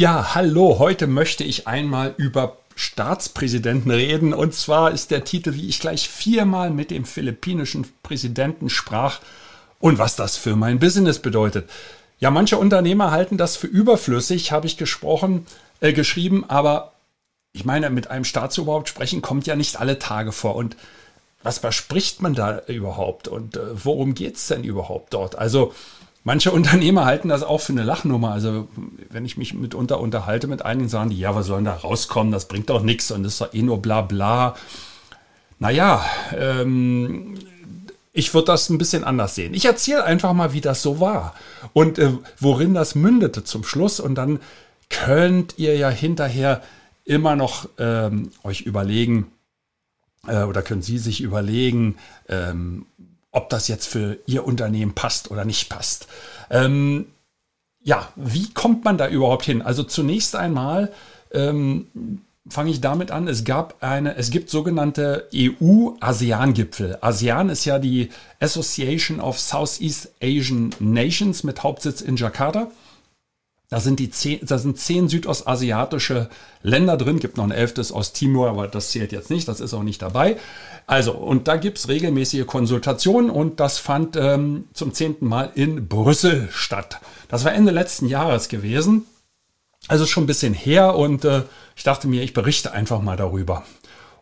Ja, 0.00 0.36
hallo, 0.36 0.78
heute 0.78 1.08
möchte 1.08 1.42
ich 1.42 1.66
einmal 1.66 2.14
über 2.18 2.58
Staatspräsidenten 2.76 3.90
reden. 3.90 4.32
Und 4.32 4.54
zwar 4.54 4.92
ist 4.92 5.10
der 5.10 5.24
Titel, 5.24 5.54
wie 5.54 5.68
ich 5.68 5.80
gleich 5.80 6.08
viermal 6.08 6.70
mit 6.70 6.92
dem 6.92 7.04
philippinischen 7.04 7.84
Präsidenten 8.04 8.70
sprach 8.70 9.18
und 9.80 9.98
was 9.98 10.14
das 10.14 10.36
für 10.36 10.54
mein 10.54 10.78
Business 10.78 11.18
bedeutet. 11.18 11.68
Ja, 12.20 12.30
manche 12.30 12.58
Unternehmer 12.58 13.10
halten 13.10 13.38
das 13.38 13.56
für 13.56 13.66
überflüssig, 13.66 14.52
habe 14.52 14.68
ich 14.68 14.76
gesprochen, 14.76 15.46
äh, 15.80 15.92
geschrieben, 15.92 16.44
aber 16.46 16.92
ich 17.52 17.64
meine, 17.64 17.90
mit 17.90 18.08
einem 18.08 18.24
Staatsoberhaupt 18.24 18.88
sprechen 18.88 19.20
kommt 19.20 19.48
ja 19.48 19.56
nicht 19.56 19.80
alle 19.80 19.98
Tage 19.98 20.30
vor. 20.30 20.54
Und 20.54 20.76
was 21.42 21.58
verspricht 21.58 22.22
man 22.22 22.34
da 22.34 22.60
überhaupt? 22.68 23.26
Und 23.26 23.56
äh, 23.56 23.84
worum 23.84 24.14
geht 24.14 24.36
es 24.36 24.46
denn 24.46 24.62
überhaupt 24.62 25.12
dort? 25.12 25.36
Also, 25.36 25.74
Manche 26.24 26.50
Unternehmer 26.52 27.04
halten 27.04 27.28
das 27.28 27.42
auch 27.42 27.60
für 27.60 27.72
eine 27.72 27.84
Lachnummer. 27.84 28.32
Also 28.32 28.68
wenn 29.10 29.24
ich 29.24 29.36
mich 29.36 29.54
mitunter 29.54 30.00
unterhalte 30.00 30.46
mit 30.46 30.64
einigen, 30.64 30.88
sagen 30.88 31.10
die, 31.10 31.18
ja, 31.18 31.34
was 31.34 31.46
sollen 31.46 31.64
da 31.64 31.74
rauskommen? 31.74 32.32
Das 32.32 32.48
bringt 32.48 32.70
doch 32.70 32.82
nichts 32.82 33.10
und 33.10 33.22
das 33.22 33.34
ist 33.34 33.40
doch 33.40 33.54
eh 33.54 33.62
nur 33.62 33.80
bla 33.80 34.02
bla. 34.02 34.56
Naja, 35.58 36.04
ähm, 36.36 37.34
ich 38.12 38.34
würde 38.34 38.46
das 38.46 38.68
ein 38.68 38.78
bisschen 38.78 39.04
anders 39.04 39.34
sehen. 39.34 39.54
Ich 39.54 39.64
erzähle 39.64 40.04
einfach 40.04 40.32
mal, 40.32 40.52
wie 40.52 40.60
das 40.60 40.82
so 40.82 41.00
war 41.00 41.34
und 41.72 41.98
äh, 41.98 42.12
worin 42.38 42.74
das 42.74 42.94
mündete 42.94 43.44
zum 43.44 43.64
Schluss. 43.64 44.00
Und 44.00 44.16
dann 44.16 44.40
könnt 44.90 45.54
ihr 45.58 45.76
ja 45.76 45.88
hinterher 45.88 46.62
immer 47.04 47.36
noch 47.36 47.68
ähm, 47.78 48.32
euch 48.42 48.62
überlegen, 48.62 49.26
äh, 50.26 50.42
oder 50.42 50.62
können 50.62 50.82
Sie 50.82 50.98
sich 50.98 51.20
überlegen, 51.20 51.96
ähm, 52.28 52.86
ob 53.30 53.50
das 53.50 53.68
jetzt 53.68 53.86
für 53.86 54.18
Ihr 54.26 54.46
Unternehmen 54.46 54.94
passt 54.94 55.30
oder 55.30 55.44
nicht 55.44 55.68
passt. 55.68 56.06
Ähm, 56.50 57.06
ja, 57.82 58.08
wie 58.16 58.50
kommt 58.52 58.84
man 58.84 58.98
da 58.98 59.08
überhaupt 59.08 59.44
hin? 59.44 59.62
Also 59.62 59.82
zunächst 59.82 60.36
einmal 60.36 60.92
ähm, 61.32 61.86
fange 62.48 62.70
ich 62.70 62.80
damit 62.80 63.10
an. 63.10 63.28
Es 63.28 63.44
gab 63.44 63.82
eine, 63.82 64.16
es 64.16 64.30
gibt 64.30 64.50
sogenannte 64.50 65.28
EU-ASEAN-Gipfel. 65.34 66.98
ASEAN 67.00 67.50
ist 67.50 67.64
ja 67.64 67.78
die 67.78 68.10
Association 68.40 69.20
of 69.20 69.38
Southeast 69.38 70.12
Asian 70.22 70.70
Nations 70.78 71.44
mit 71.44 71.62
Hauptsitz 71.62 72.00
in 72.00 72.16
Jakarta. 72.16 72.70
Da 73.70 73.80
sind, 73.80 73.98
die 73.98 74.10
zehn, 74.10 74.40
da 74.42 74.56
sind 74.56 74.78
zehn 74.78 75.08
südostasiatische 75.08 76.30
Länder 76.62 76.96
drin, 76.96 77.18
gibt 77.18 77.36
noch 77.36 77.44
ein 77.44 77.50
elftes 77.50 77.92
aus 77.92 78.14
Timor, 78.14 78.48
aber 78.48 78.66
das 78.66 78.90
zählt 78.90 79.12
jetzt 79.12 79.28
nicht, 79.28 79.46
das 79.46 79.60
ist 79.60 79.74
auch 79.74 79.82
nicht 79.82 80.00
dabei. 80.00 80.38
Also, 80.86 81.12
und 81.12 81.48
da 81.48 81.56
gibt's 81.56 81.86
regelmäßige 81.86 82.46
Konsultationen 82.46 83.30
und 83.30 83.60
das 83.60 83.76
fand 83.76 84.16
ähm, 84.16 84.64
zum 84.72 84.94
zehnten 84.94 85.26
Mal 85.26 85.52
in 85.54 85.86
Brüssel 85.86 86.48
statt. 86.50 86.98
Das 87.28 87.44
war 87.44 87.52
Ende 87.52 87.70
letzten 87.70 88.06
Jahres 88.08 88.48
gewesen, 88.48 89.04
also 89.86 90.06
schon 90.06 90.24
ein 90.24 90.28
bisschen 90.28 90.54
her 90.54 90.94
und 90.94 91.26
äh, 91.26 91.42
ich 91.76 91.82
dachte 91.82 92.08
mir, 92.08 92.22
ich 92.22 92.32
berichte 92.32 92.72
einfach 92.72 93.02
mal 93.02 93.18
darüber. 93.18 93.64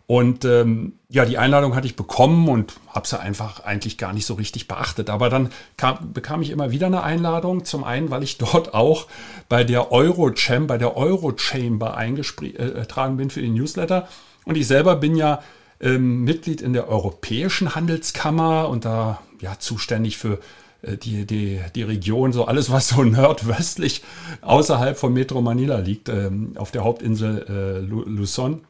Und 0.07 0.45
ähm, 0.45 0.93
ja, 1.09 1.25
die 1.25 1.37
Einladung 1.37 1.75
hatte 1.75 1.89
ich 1.89 1.97
bekommen 1.97 2.49
und 2.49 2.75
habe 2.89 3.09
sie 3.09 3.19
einfach 3.19 3.65
eigentlich 3.65 3.99
gar 3.99 4.13
nicht 4.13 4.25
so 4.25 4.35
richtig 4.35 4.69
beachtet. 4.69 5.11
Aber 5.11 5.31
dann 5.31 5.51
kam, 5.77 6.13
bekam 6.13 6.43
ich 6.43 6.51
immer 6.51 6.71
wieder 6.71 6.87
eine 6.87 7.03
Einladung. 7.03 7.65
Zum 7.65 7.83
einen, 7.83 8.11
weil 8.11 8.23
ich 8.23 8.39
dort 8.39 8.73
auch 8.73 9.09
bei 9.49 9.65
der 9.65 9.91
Eurochamber, 9.91 10.75
bei 10.75 10.79
der 10.79 10.97
Eurochamber 10.97 11.97
eingetragen 11.97 13.15
äh, 13.15 13.17
bin 13.17 13.31
für 13.31 13.41
den 13.41 13.55
Newsletter. 13.55 14.07
Und 14.45 14.57
ich 14.57 14.69
selber 14.69 14.95
bin 14.95 15.17
ja 15.17 15.43
ähm, 15.81 16.23
Mitglied 16.23 16.63
in 16.63 16.73
der 16.73 16.89
Europäischen 16.89 17.75
Handelskammer 17.75 18.69
und 18.69 18.85
da 18.85 19.21
ja 19.41 19.59
zuständig 19.59 20.19
für 20.19 20.39
äh, 20.83 20.97
die, 20.97 21.27
die, 21.27 21.61
die 21.75 21.83
Region, 21.83 22.33
so 22.33 22.45
alles, 22.45 22.71
was 22.71 22.89
so 22.89 23.03
nordwestlich 23.05 24.05
außerhalb 24.41 24.97
von 24.97 25.13
Metro 25.13 25.43
Manila 25.43 25.79
liegt, 25.79 26.09
ähm, 26.09 26.53
auf 26.57 26.71
der 26.71 26.85
Hauptinsel 26.85 27.45
äh, 27.49 27.81
Luzon 27.81 28.63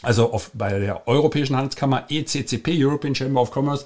also 0.00 0.32
auf, 0.32 0.50
bei 0.54 0.78
der 0.78 1.06
Europäischen 1.06 1.56
Handelskammer 1.56 2.06
ECCP, 2.08 2.72
European 2.74 3.14
Chamber 3.14 3.40
of 3.40 3.54
Commerce 3.54 3.84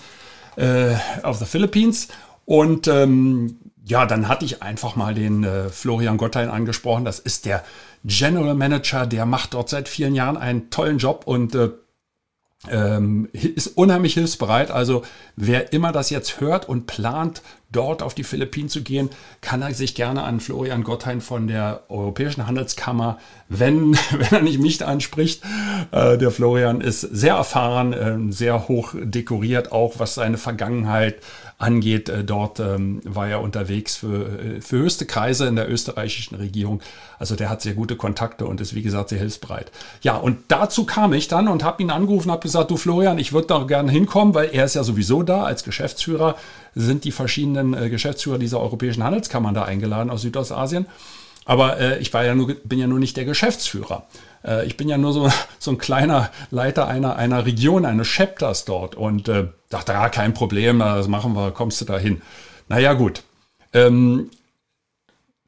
äh, 0.57 0.95
of 1.23 1.39
the 1.39 1.45
Philippines. 1.45 2.09
Und 2.45 2.87
ähm, 2.89 3.59
ja, 3.85 4.07
dann 4.07 4.29
hatte 4.29 4.45
ich 4.45 4.63
einfach 4.63 4.97
mal 4.97 5.15
den 5.15 5.45
äh, 5.45 5.69
Florian 5.69 6.17
Gottein 6.17 6.49
angesprochen. 6.49 7.05
Das 7.05 7.19
ist 7.19 7.45
der 7.45 7.65
General 8.05 8.55
Manager, 8.55 9.07
der 9.07 9.27
macht 9.27 9.55
dort 9.55 9.69
seit 9.69 9.89
vielen 9.89 10.15
Jahren 10.15 10.37
einen 10.37 10.71
tollen 10.71 10.99
Job 10.99 11.23
und 11.27 11.55
äh, 11.55 11.71
ähm, 12.69 13.29
ist 13.33 13.69
unheimlich 13.77 14.15
hilfsbereit. 14.15 14.71
Also 14.71 15.03
wer 15.37 15.73
immer 15.73 15.93
das 15.93 16.11
jetzt 16.11 16.41
hört 16.41 16.69
und 16.69 16.87
plant, 16.87 17.43
dort 17.77 18.03
auf 18.03 18.15
die 18.15 18.25
Philippinen 18.25 18.69
zu 18.69 18.83
gehen, 18.83 19.11
kann 19.41 19.63
er 19.63 19.75
sich 19.75 19.95
gerne 19.95 20.23
an 20.23 20.41
Florian 20.41 20.83
Gotthein 20.83 21.21
von 21.21 21.47
der 21.47 21.83
Europäischen 21.89 22.47
Handelskammer, 22.47 23.19
wenn, 23.49 23.95
wenn 24.11 24.33
er 24.33 24.43
nicht 24.43 24.61
mich 24.61 24.85
anspricht. 24.85 25.43
Äh, 25.93 26.19
der 26.19 26.31
Florian 26.31 26.81
ist 26.81 27.01
sehr 27.01 27.35
erfahren, 27.35 27.93
äh, 27.93 28.33
sehr 28.33 28.69
hoch 28.69 28.95
dekoriert, 28.95 29.73
auch 29.73 29.95
was 29.99 30.15
seine 30.15 30.39
Vergangenheit 30.39 31.17
angeht. 31.59 32.09
Äh, 32.09 32.25
dort 32.25 32.61
ähm, 32.61 33.01
war 33.05 33.29
er 33.29 33.41
unterwegs 33.41 33.97
für, 33.97 34.39
äh, 34.39 34.61
für 34.61 34.79
höchste 34.79 35.07
Kreise 35.07 35.47
in 35.47 35.57
der 35.57 35.71
österreichischen 35.71 36.37
Regierung. 36.37 36.81
Also 37.19 37.35
der 37.35 37.49
hat 37.49 37.63
sehr 37.63 37.75
gute 37.75 37.97
Kontakte 37.97 38.47
und 38.47 38.61
ist, 38.61 38.75
wie 38.75 38.83
gesagt, 38.83 39.09
sehr 39.09 39.19
hilfsbereit. 39.19 39.71
Ja, 40.03 40.17
und 40.17 40.39
dazu 40.49 40.85
kam 40.85 41.13
ich 41.13 41.29
dann 41.29 41.49
und 41.49 41.65
habe 41.65 41.83
ihn 41.83 41.91
angerufen 41.91 42.31
habe 42.31 42.43
gesagt, 42.43 42.71
du 42.71 42.77
Florian, 42.77 43.19
ich 43.19 43.33
würde 43.33 43.47
da 43.49 43.63
gerne 43.65 43.91
hinkommen, 43.91 44.35
weil 44.35 44.51
er 44.53 44.65
ist 44.67 44.75
ja 44.75 44.85
sowieso 44.85 45.23
da 45.23 45.45
als 45.45 45.65
Geschäftsführer, 45.65 46.37
sind 46.77 47.05
die 47.05 47.11
verschiedenen 47.11 47.75
äh, 47.75 47.89
Geschäftsführer 47.89 48.39
dieser 48.39 48.61
europäischen 48.61 49.03
Handelskammern 49.03 49.55
da 49.55 49.65
eingeladen 49.65 50.11
aus 50.11 50.23
Südostasien. 50.23 50.87
Aber 51.47 51.81
äh, 51.81 51.99
ich 51.99 52.13
war 52.13 52.25
ja 52.25 52.35
nur, 52.35 52.55
bin 52.65 52.79
ja 52.79 52.87
nur 52.87 52.99
nicht 52.99 53.17
der 53.17 53.25
Geschäftsführer. 53.25 54.07
Äh, 54.45 54.67
ich 54.67 54.77
bin 54.77 54.89
ja 54.89 54.99
nur 54.99 55.13
so, 55.13 55.31
so 55.59 55.71
ein 55.71 55.79
kleiner 55.79 56.31
Leiter 56.51 56.87
einer, 56.87 57.17
einer 57.17 57.47
Region, 57.47 57.87
eines 57.87 58.09
Chapters 58.09 58.67
dort. 58.67 58.95
Und 58.95 59.29
äh, 59.29 59.49
dachte, 59.71 59.93
ja, 59.93 60.11
kein 60.11 60.35
Problem, 60.35 60.81
das 60.81 61.09
machen 61.09 61.35
wir, 61.35 61.51
kommst 61.51 61.81
du 61.81 61.87
da 61.87 61.99
hin. 61.99 62.21
Naja, 62.69 62.93
gut. 62.93 63.23
Ähm, 63.73 64.31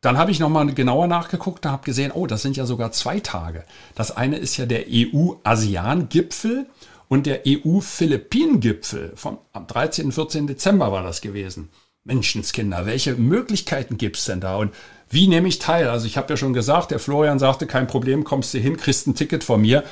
dann 0.01 0.17
habe 0.17 0.31
ich 0.31 0.41
nochmal 0.41 0.73
genauer 0.73 1.09
nachgeguckt 1.09 1.67
und 1.67 1.73
habe 1.73 1.85
gesehen, 1.85 2.13
oh, 2.13 2.27
das 2.27 2.41
sind 2.41 2.57
ja 2.57 2.65
sogar 2.65 2.93
zwei 2.93 3.21
Tage. 3.21 3.65
Das 3.95 4.17
eine 4.17 4.39
ist 4.39 4.57
ja 4.57 4.65
der 4.65 4.85
EU-ASEAN-Gipfel 4.89 6.67
und 7.09 7.27
der 7.27 7.43
EU-Philippinen-Gipfel 7.47 9.13
vom 9.15 9.39
am 9.53 9.67
13. 9.67 10.07
und 10.07 10.13
14. 10.13 10.47
Dezember 10.47 10.93
war 10.93 11.03
das 11.03 11.21
gewesen. 11.21 11.71
Menschenskinder, 12.05 12.87
welche 12.87 13.15
Möglichkeiten 13.15 13.99
gibt's 13.99 14.25
denn 14.25 14.41
da? 14.41 14.57
Und 14.57 14.75
wie 15.11 15.29
nehme 15.29 15.49
ich 15.49 15.59
teil? 15.59 15.89
Also 15.89 16.07
ich 16.07 16.17
habe 16.17 16.31
ja 16.31 16.37
schon 16.37 16.53
gesagt, 16.53 16.91
der 16.91 16.99
Florian 16.99 17.39
sagte, 17.39 17.67
kein 17.67 17.87
Problem, 17.87 18.25
kommst 18.25 18.55
du 18.55 18.59
hin, 18.59 18.77
kriegst 18.77 19.07
ein 19.07 19.15
Ticket 19.15 19.45
von 19.45 19.61
mir 19.61 19.85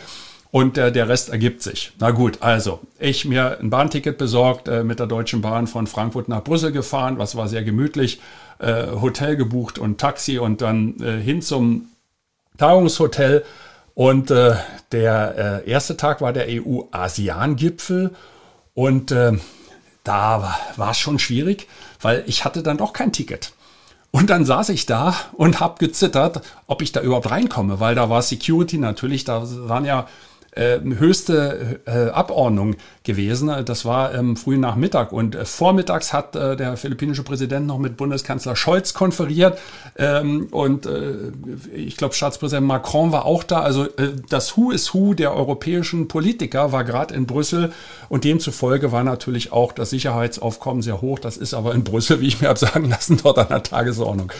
und 0.50 0.78
äh, 0.78 0.92
der 0.92 1.08
Rest 1.08 1.28
ergibt 1.30 1.62
sich. 1.62 1.92
Na 1.98 2.10
gut, 2.10 2.38
also 2.40 2.80
ich 2.98 3.24
mir 3.24 3.58
ein 3.60 3.70
Bahnticket 3.70 4.18
besorgt, 4.18 4.68
äh, 4.68 4.84
mit 4.84 4.98
der 4.98 5.06
Deutschen 5.06 5.40
Bahn 5.40 5.66
von 5.66 5.86
Frankfurt 5.86 6.28
nach 6.28 6.44
Brüssel 6.44 6.72
gefahren, 6.72 7.18
was 7.18 7.36
war 7.36 7.48
sehr 7.48 7.64
gemütlich, 7.64 8.20
äh, 8.58 8.86
Hotel 9.00 9.36
gebucht 9.36 9.78
und 9.78 9.98
Taxi 9.98 10.38
und 10.38 10.62
dann 10.62 10.98
äh, 11.00 11.20
hin 11.20 11.42
zum 11.42 11.88
Tagungshotel. 12.56 13.44
Und 13.96 14.30
äh, 14.30 14.56
der 14.92 15.62
äh, 15.64 15.70
erste 15.70 15.96
Tag 15.96 16.20
war 16.20 16.34
der 16.34 16.48
EU-ASEAN-Gipfel 16.50 18.14
und 18.74 19.10
äh, 19.10 19.32
da 20.04 20.54
war 20.76 20.90
es 20.90 20.98
schon 20.98 21.18
schwierig, 21.18 21.66
weil 22.02 22.22
ich 22.26 22.44
hatte 22.44 22.62
dann 22.62 22.76
doch 22.76 22.92
kein 22.92 23.10
Ticket. 23.10 23.54
Und 24.10 24.28
dann 24.28 24.44
saß 24.44 24.68
ich 24.68 24.84
da 24.84 25.14
und 25.32 25.60
habe 25.60 25.78
gezittert, 25.78 26.42
ob 26.66 26.82
ich 26.82 26.92
da 26.92 27.00
überhaupt 27.00 27.30
reinkomme, 27.30 27.80
weil 27.80 27.94
da 27.94 28.10
war 28.10 28.20
Security 28.20 28.76
natürlich, 28.76 29.24
da 29.24 29.42
waren 29.66 29.86
ja 29.86 30.06
äh, 30.56 30.80
höchste 30.80 31.80
äh, 31.86 32.10
Abordnung 32.10 32.76
gewesen. 33.04 33.52
Das 33.64 33.84
war 33.84 34.14
ähm, 34.14 34.36
frühen 34.36 34.60
Nachmittag 34.60 35.12
und 35.12 35.34
äh, 35.34 35.44
vormittags 35.44 36.12
hat 36.12 36.34
äh, 36.34 36.56
der 36.56 36.76
philippinische 36.76 37.22
Präsident 37.22 37.66
noch 37.66 37.78
mit 37.78 37.96
Bundeskanzler 37.96 38.56
Scholz 38.56 38.94
konferiert 38.94 39.58
ähm, 39.96 40.48
und 40.50 40.86
äh, 40.86 41.32
ich 41.74 41.96
glaube 41.96 42.14
Staatspräsident 42.14 42.66
Macron 42.66 43.12
war 43.12 43.26
auch 43.26 43.44
da. 43.44 43.60
Also 43.60 43.84
äh, 43.84 44.14
das 44.28 44.56
Who 44.56 44.70
is 44.70 44.92
Who 44.94 45.14
der 45.14 45.34
europäischen 45.34 46.08
Politiker 46.08 46.72
war 46.72 46.84
gerade 46.84 47.14
in 47.14 47.26
Brüssel 47.26 47.72
und 48.08 48.24
demzufolge 48.24 48.92
war 48.92 49.04
natürlich 49.04 49.52
auch 49.52 49.72
das 49.72 49.90
Sicherheitsaufkommen 49.90 50.82
sehr 50.82 51.00
hoch. 51.02 51.18
Das 51.18 51.36
ist 51.36 51.54
aber 51.54 51.74
in 51.74 51.84
Brüssel, 51.84 52.20
wie 52.20 52.28
ich 52.28 52.40
mir 52.40 52.48
habe 52.48 52.58
sagen 52.58 52.88
lassen, 52.88 53.20
dort 53.22 53.38
an 53.38 53.48
der 53.48 53.62
Tagesordnung. 53.62 54.32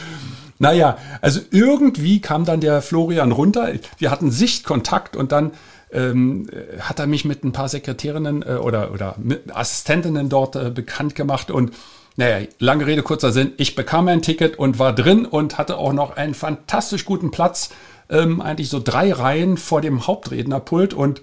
Naja, 0.59 0.97
also 1.21 1.41
irgendwie 1.51 2.21
kam 2.21 2.47
dann 2.47 2.61
der 2.61 2.81
Florian 2.81 3.33
runter. 3.33 3.73
Wir 3.99 4.11
hatten 4.11 4.31
Sichtkontakt 4.31 5.15
und 5.15 5.33
dann 5.33 5.53
ähm, 5.97 6.49
hat 6.81 6.99
er 6.99 7.07
mich 7.07 7.25
mit 7.25 7.43
ein 7.45 7.53
paar 7.53 7.69
Sekretärinnen 7.69 8.43
äh, 8.43 8.57
oder, 8.57 8.93
oder 8.93 9.17
Assistentinnen 9.53 10.29
dort 10.29 10.57
äh, 10.57 10.71
bekannt 10.71 11.15
gemacht 11.15 11.51
und 11.51 11.73
naja, 12.17 12.47
lange 12.59 12.87
Rede, 12.87 13.03
kurzer 13.03 13.31
Sinn. 13.31 13.53
Ich 13.59 13.75
bekam 13.75 14.09
ein 14.09 14.23
Ticket 14.23 14.59
und 14.59 14.79
war 14.79 14.95
drin 14.95 15.27
und 15.27 15.59
hatte 15.59 15.77
auch 15.77 15.93
noch 15.93 16.17
einen 16.17 16.35
fantastisch 16.35 17.05
guten 17.05 17.31
Platz. 17.31 17.71
Ähm, 18.09 18.41
eigentlich 18.41 18.71
so 18.71 18.81
drei 18.83 19.13
Reihen 19.13 19.59
vor 19.59 19.83
dem 19.83 20.07
Hauptrednerpult. 20.07 20.95
Und 20.95 21.21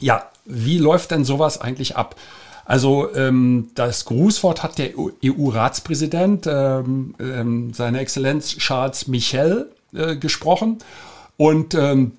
ja, 0.00 0.30
wie 0.46 0.78
läuft 0.78 1.10
denn 1.10 1.24
sowas 1.26 1.60
eigentlich 1.60 1.96
ab? 1.96 2.16
Also 2.64 3.14
ähm, 3.14 3.70
das 3.74 4.06
Grußwort 4.06 4.62
hat 4.62 4.78
der 4.78 4.92
EU-Ratspräsident, 4.96 6.46
ähm, 6.46 7.14
ähm, 7.18 7.72
seine 7.74 8.00
Exzellenz 8.00 8.56
Charles 8.56 9.08
Michel, 9.08 9.70
äh, 9.94 10.16
gesprochen. 10.16 10.78
Und 11.36 11.74
ähm, 11.74 12.12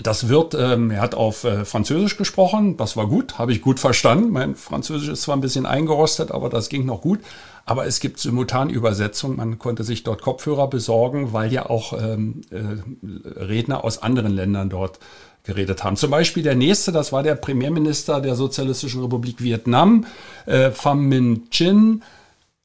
das 0.00 0.28
wird, 0.28 0.54
ähm, 0.54 0.90
er 0.90 1.00
hat 1.02 1.14
auf 1.14 1.44
äh, 1.44 1.64
Französisch 1.64 2.16
gesprochen, 2.16 2.76
das 2.76 2.96
war 2.96 3.06
gut, 3.06 3.38
habe 3.38 3.52
ich 3.52 3.60
gut 3.60 3.78
verstanden. 3.78 4.30
Mein 4.30 4.54
Französisch 4.54 5.08
ist 5.08 5.22
zwar 5.22 5.36
ein 5.36 5.42
bisschen 5.42 5.66
eingerostet, 5.66 6.30
aber 6.30 6.48
das 6.48 6.68
ging 6.68 6.86
noch 6.86 7.02
gut. 7.02 7.20
Aber 7.64 7.86
es 7.86 8.00
gibt 8.00 8.18
Simultanübersetzung, 8.18 9.36
man 9.36 9.58
konnte 9.58 9.84
sich 9.84 10.02
dort 10.02 10.22
Kopfhörer 10.22 10.68
besorgen, 10.68 11.32
weil 11.32 11.52
ja 11.52 11.68
auch 11.68 11.92
ähm, 11.92 12.40
äh, 12.50 13.40
Redner 13.40 13.84
aus 13.84 14.02
anderen 14.02 14.32
Ländern 14.32 14.68
dort 14.68 14.98
geredet 15.44 15.84
haben. 15.84 15.96
Zum 15.96 16.10
Beispiel 16.10 16.42
der 16.42 16.54
nächste, 16.54 16.90
das 16.90 17.12
war 17.12 17.22
der 17.22 17.34
Premierminister 17.34 18.20
der 18.20 18.34
Sozialistischen 18.34 19.02
Republik 19.02 19.42
Vietnam, 19.42 20.06
äh, 20.46 20.70
Pham 20.70 21.08
Minh 21.08 21.50
Chin. 21.50 22.02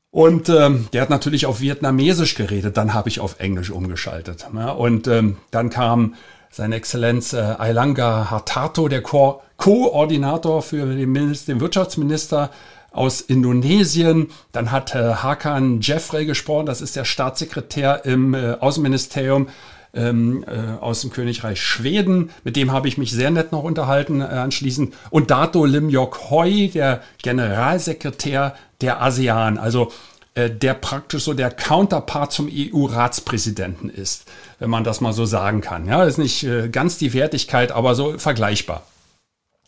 Und 0.10 0.50
ähm, 0.50 0.88
der 0.94 1.02
hat 1.04 1.10
natürlich 1.10 1.46
auf 1.46 1.60
Vietnamesisch 1.60 2.36
geredet, 2.36 2.78
dann 2.78 2.94
habe 2.94 3.10
ich 3.10 3.20
auf 3.20 3.40
Englisch 3.40 3.70
umgeschaltet. 3.70 4.48
Ja, 4.56 4.72
und 4.72 5.08
ähm, 5.08 5.38
dann 5.52 5.70
kam 5.70 6.16
seine 6.52 6.76
Exzellenz 6.76 7.34
äh, 7.34 7.38
Ailanga 7.38 8.32
Hartarto, 8.32 8.88
der 8.88 9.02
Ko 9.02 9.42
Koordinator 9.58 10.62
für 10.62 10.86
den, 10.86 11.12
Minister, 11.12 11.54
den 11.54 11.62
Wirtschaftsminister 11.62 12.52
aus 12.92 13.22
Indonesien. 13.22 14.30
Dann 14.52 14.72
hat 14.72 14.94
äh, 14.96 15.16
Hakan 15.16 15.82
Jeffrey 15.82 16.26
gesprochen, 16.26 16.66
das 16.66 16.82
ist 16.82 16.96
der 16.96 17.06
Staatssekretär 17.06 18.06
im 18.06 18.34
äh, 18.34 18.54
Außenministerium 18.60 19.48
ähm, 19.94 20.46
äh, 20.48 20.82
aus 20.82 21.02
dem 21.02 21.12
Königreich 21.12 21.62
Schweden. 21.62 22.30
Mit 22.44 22.56
dem 22.56 22.72
habe 22.72 22.88
ich 22.88 22.98
mich 22.98 23.12
sehr 23.12 23.32
nett 23.32 23.52
noch 23.52 23.64
unterhalten 23.64 24.22
äh, 24.22 24.26
anschließend. 24.26 24.94
Und 25.10 25.32
Dato 25.32 25.66
Lim 25.66 25.90
Yok 25.90 26.30
Hoi, 26.30 26.70
der 26.74 27.02
Generalsekretär 27.22 28.56
der 28.82 29.02
ASEAN. 29.02 29.58
Also 29.58 29.92
der 30.38 30.74
praktisch 30.74 31.24
so 31.24 31.34
der 31.34 31.52
Counterpart 31.52 32.32
zum 32.32 32.50
EU-Ratspräsidenten 32.52 33.90
ist, 33.90 34.26
wenn 34.60 34.70
man 34.70 34.84
das 34.84 35.02
mal 35.02 35.14
so 35.14 35.26
sagen 35.26 35.62
kann. 35.62 35.88
Ja, 35.88 36.04
ist 36.04 36.18
nicht 36.18 36.44
äh, 36.44 36.70
ganz 36.70 36.98
die 36.98 37.14
Wertigkeit, 37.14 37.72
aber 37.72 37.96
so 37.96 38.18
vergleichbar. 38.18 38.84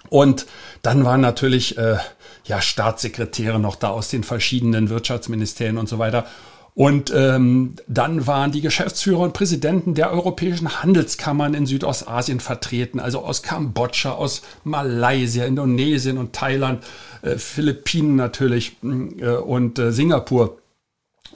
Und 0.10 0.45
dann 0.81 1.04
waren 1.04 1.21
natürlich 1.21 1.77
äh, 1.77 1.98
ja 2.45 2.62
Staatssekretäre 2.62 3.60
noch 3.60 3.75
da 3.75 3.89
aus 3.89 4.10
den 4.10 4.24
verschiedenen 4.24 4.89
Wirtschaftsministerien 4.89 5.77
und 5.77 5.89
so 5.89 6.00
weiter. 6.00 6.25
Und 6.75 7.12
ähm, 7.13 7.75
dann 7.88 8.25
waren 8.25 8.51
die 8.51 8.62
Geschäftsführer 8.62 9.19
und 9.19 9.33
Präsidenten 9.33 9.95
der 9.95 10.13
europäischen 10.13 10.81
Handelskammern 10.81 11.54
in 11.54 11.65
Südostasien 11.65 12.39
vertreten, 12.39 13.01
also 13.01 13.19
aus 13.19 13.44
Kambodscha, 13.44 14.12
aus 14.12 14.44
Malaysia, 14.63 15.45
Indonesien 15.45 16.18
und 16.18 16.31
Thailand, 16.31 16.83
äh, 17.22 17.38
Philippinen 17.38 18.15
natürlich 18.15 18.77
äh, 18.81 19.31
und 19.31 19.77
äh, 19.77 19.92
Singapur 19.92 20.58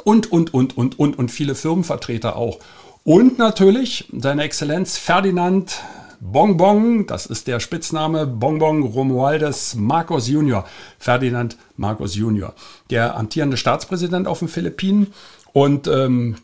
und, 0.03 0.31
und, 0.31 0.53
und, 0.53 0.77
und, 0.77 0.99
und, 0.99 1.17
und 1.17 1.31
viele 1.31 1.55
Firmenvertreter 1.55 2.35
auch. 2.35 2.59
Und 3.03 3.37
natürlich 3.37 4.07
seine 4.17 4.43
Exzellenz 4.43 4.97
Ferdinand 4.97 5.81
Bonbon, 6.21 7.05
das 7.05 7.25
ist 7.25 7.47
der 7.47 7.59
Spitzname 7.59 8.25
Bonbon 8.25 8.83
Romualdez 8.83 9.75
Marcos 9.75 10.29
Junior, 10.29 10.65
Ferdinand 10.97 11.57
Marcos 11.75 12.15
Junior, 12.15 12.53
der 12.89 13.17
amtierende 13.17 13.57
Staatspräsident 13.57 14.25
auf 14.25 14.39
den 14.39 14.47
Philippinen. 14.47 15.13
Und 15.51 15.87
ähm, 15.87 16.37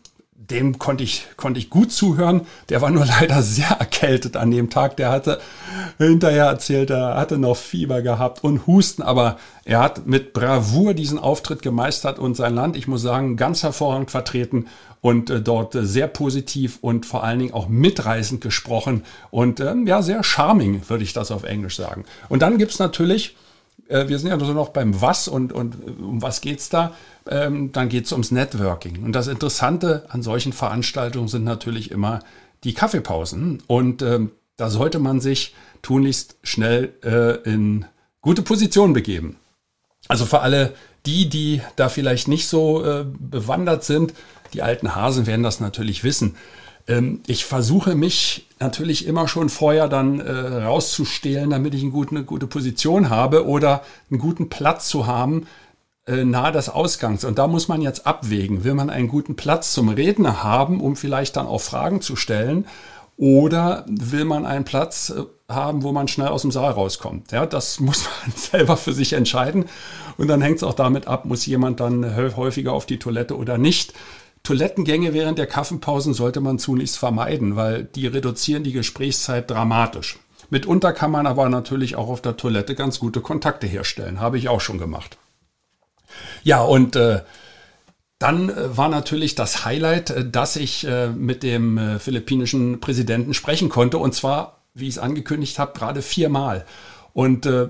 dem 0.48 0.78
konnte 0.78 1.04
ich, 1.04 1.26
konnte 1.36 1.60
ich 1.60 1.70
gut 1.70 1.92
zuhören. 1.92 2.42
Der 2.68 2.80
war 2.80 2.90
nur 2.90 3.06
leider 3.20 3.42
sehr 3.42 3.70
erkältet 3.78 4.36
an 4.36 4.50
dem 4.50 4.70
Tag. 4.70 4.96
Der 4.96 5.10
hatte 5.10 5.40
hinterher 5.98 6.46
erzählt, 6.46 6.90
er 6.90 7.16
hatte 7.16 7.38
noch 7.38 7.56
Fieber 7.56 8.02
gehabt 8.02 8.42
und 8.42 8.66
Husten, 8.66 9.02
aber 9.02 9.38
er 9.64 9.80
hat 9.80 10.06
mit 10.06 10.32
Bravour 10.32 10.94
diesen 10.94 11.18
Auftritt 11.18 11.62
gemeistert 11.62 12.18
und 12.18 12.36
sein 12.36 12.54
Land, 12.54 12.76
ich 12.76 12.88
muss 12.88 13.02
sagen, 13.02 13.36
ganz 13.36 13.62
hervorragend 13.62 14.10
vertreten 14.10 14.66
und 15.00 15.30
äh, 15.30 15.40
dort 15.40 15.74
äh, 15.74 15.84
sehr 15.84 16.08
positiv 16.08 16.78
und 16.80 17.06
vor 17.06 17.24
allen 17.24 17.38
Dingen 17.38 17.54
auch 17.54 17.68
mitreißend 17.68 18.40
gesprochen 18.40 19.04
und 19.30 19.60
ähm, 19.60 19.86
ja, 19.86 20.02
sehr 20.02 20.22
charming, 20.22 20.82
würde 20.88 21.04
ich 21.04 21.12
das 21.12 21.30
auf 21.30 21.44
Englisch 21.44 21.76
sagen. 21.76 22.04
Und 22.28 22.42
dann 22.42 22.58
gibt's 22.58 22.78
natürlich, 22.78 23.36
äh, 23.90 24.08
wir 24.08 24.18
sind 24.18 24.30
ja 24.30 24.38
so 24.38 24.52
noch 24.52 24.70
beim 24.70 25.00
Was 25.00 25.28
und, 25.28 25.52
und 25.52 25.74
äh, 25.74 26.02
um 26.02 26.22
was 26.22 26.40
geht's 26.40 26.68
da? 26.68 26.94
Ähm, 27.28 27.72
dann 27.72 27.88
geht's 27.88 28.12
ums 28.12 28.30
Networking. 28.30 29.02
Und 29.04 29.12
das 29.12 29.26
Interessante 29.26 30.04
an 30.08 30.22
solchen 30.22 30.52
Veranstaltungen 30.52 31.28
sind 31.28 31.44
natürlich 31.44 31.90
immer 31.90 32.20
die 32.64 32.74
Kaffeepausen. 32.74 33.62
Und 33.66 34.02
ähm, 34.02 34.32
da 34.56 34.70
sollte 34.70 34.98
man 34.98 35.20
sich 35.20 35.54
tunlichst 35.82 36.36
schnell 36.42 36.92
äh, 37.04 37.36
in 37.48 37.86
gute 38.20 38.42
Position 38.42 38.92
begeben. 38.92 39.36
Also 40.08 40.26
für 40.26 40.40
alle 40.40 40.74
die, 41.06 41.28
die 41.28 41.62
da 41.76 41.88
vielleicht 41.88 42.28
nicht 42.28 42.46
so 42.46 42.84
äh, 42.84 43.04
bewandert 43.06 43.84
sind, 43.84 44.12
die 44.52 44.62
alten 44.62 44.94
Hasen 44.94 45.26
werden 45.26 45.42
das 45.42 45.60
natürlich 45.60 46.04
wissen. 46.04 46.36
Ähm, 46.86 47.20
ich 47.26 47.44
versuche 47.44 47.94
mich 47.94 48.46
natürlich 48.58 49.06
immer 49.06 49.28
schon 49.28 49.48
vorher 49.48 49.88
dann 49.88 50.20
äh, 50.20 50.30
rauszustehlen, 50.64 51.50
damit 51.50 51.74
ich 51.74 51.82
eine 51.82 51.90
gute, 51.90 52.10
eine 52.10 52.24
gute 52.24 52.46
Position 52.46 53.10
habe 53.10 53.46
oder 53.46 53.82
einen 54.10 54.20
guten 54.20 54.48
Platz 54.48 54.88
zu 54.88 55.06
haben, 55.06 55.46
äh, 56.06 56.24
nahe 56.24 56.52
des 56.52 56.68
Ausgangs. 56.68 57.24
Und 57.24 57.38
da 57.38 57.46
muss 57.46 57.68
man 57.68 57.82
jetzt 57.82 58.06
abwägen. 58.06 58.64
Will 58.64 58.74
man 58.74 58.90
einen 58.90 59.08
guten 59.08 59.36
Platz 59.36 59.72
zum 59.72 59.88
Redner 59.88 60.42
haben, 60.42 60.80
um 60.80 60.96
vielleicht 60.96 61.36
dann 61.36 61.46
auch 61.46 61.60
Fragen 61.60 62.00
zu 62.00 62.16
stellen? 62.16 62.66
Oder 63.16 63.84
will 63.86 64.24
man 64.24 64.46
einen 64.46 64.64
Platz 64.64 65.10
äh, 65.10 65.24
haben, 65.52 65.82
wo 65.82 65.92
man 65.92 66.08
schnell 66.08 66.28
aus 66.28 66.42
dem 66.42 66.50
Saal 66.50 66.72
rauskommt? 66.72 67.32
Ja, 67.32 67.46
das 67.46 67.78
muss 67.80 68.04
man 68.04 68.34
selber 68.34 68.76
für 68.76 68.92
sich 68.92 69.12
entscheiden. 69.12 69.66
Und 70.16 70.28
dann 70.28 70.42
hängt 70.42 70.56
es 70.56 70.62
auch 70.62 70.74
damit 70.74 71.06
ab, 71.06 71.24
muss 71.24 71.46
jemand 71.46 71.80
dann 71.80 72.16
häufiger 72.36 72.72
auf 72.72 72.86
die 72.86 72.98
Toilette 72.98 73.36
oder 73.36 73.58
nicht. 73.58 73.92
Toilettengänge 74.50 75.14
während 75.14 75.38
der 75.38 75.46
Kaffeepausen 75.46 76.12
sollte 76.12 76.40
man 76.40 76.58
zunächst 76.58 76.98
vermeiden, 76.98 77.54
weil 77.54 77.84
die 77.84 78.08
reduzieren 78.08 78.64
die 78.64 78.72
Gesprächszeit 78.72 79.48
dramatisch. 79.48 80.18
Mitunter 80.48 80.92
kann 80.92 81.12
man 81.12 81.28
aber 81.28 81.48
natürlich 81.48 81.94
auch 81.94 82.08
auf 82.08 82.20
der 82.20 82.36
Toilette 82.36 82.74
ganz 82.74 82.98
gute 82.98 83.20
Kontakte 83.20 83.68
herstellen. 83.68 84.18
Habe 84.18 84.38
ich 84.38 84.48
auch 84.48 84.60
schon 84.60 84.78
gemacht. 84.78 85.18
Ja, 86.42 86.62
und 86.62 86.96
äh, 86.96 87.20
dann 88.18 88.48
äh, 88.48 88.76
war 88.76 88.88
natürlich 88.88 89.36
das 89.36 89.64
Highlight, 89.64 90.10
äh, 90.10 90.28
dass 90.28 90.56
ich 90.56 90.84
äh, 90.84 91.10
mit 91.10 91.44
dem 91.44 91.78
äh, 91.78 91.98
philippinischen 92.00 92.80
Präsidenten 92.80 93.34
sprechen 93.34 93.68
konnte. 93.68 93.98
Und 93.98 94.16
zwar, 94.16 94.64
wie 94.74 94.88
ich 94.88 94.94
es 94.94 94.98
angekündigt 94.98 95.60
habe, 95.60 95.78
gerade 95.78 96.02
viermal. 96.02 96.66
Und 97.12 97.46
äh, 97.46 97.68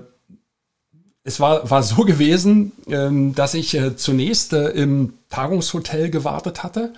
es 1.23 1.39
war, 1.39 1.69
war 1.69 1.83
so 1.83 2.03
gewesen, 2.03 2.71
ähm, 2.87 3.35
dass 3.35 3.53
ich 3.53 3.75
äh, 3.75 3.95
zunächst 3.95 4.53
äh, 4.53 4.69
im 4.69 5.13
Tagungshotel 5.29 6.09
gewartet 6.09 6.63
hatte 6.63 6.93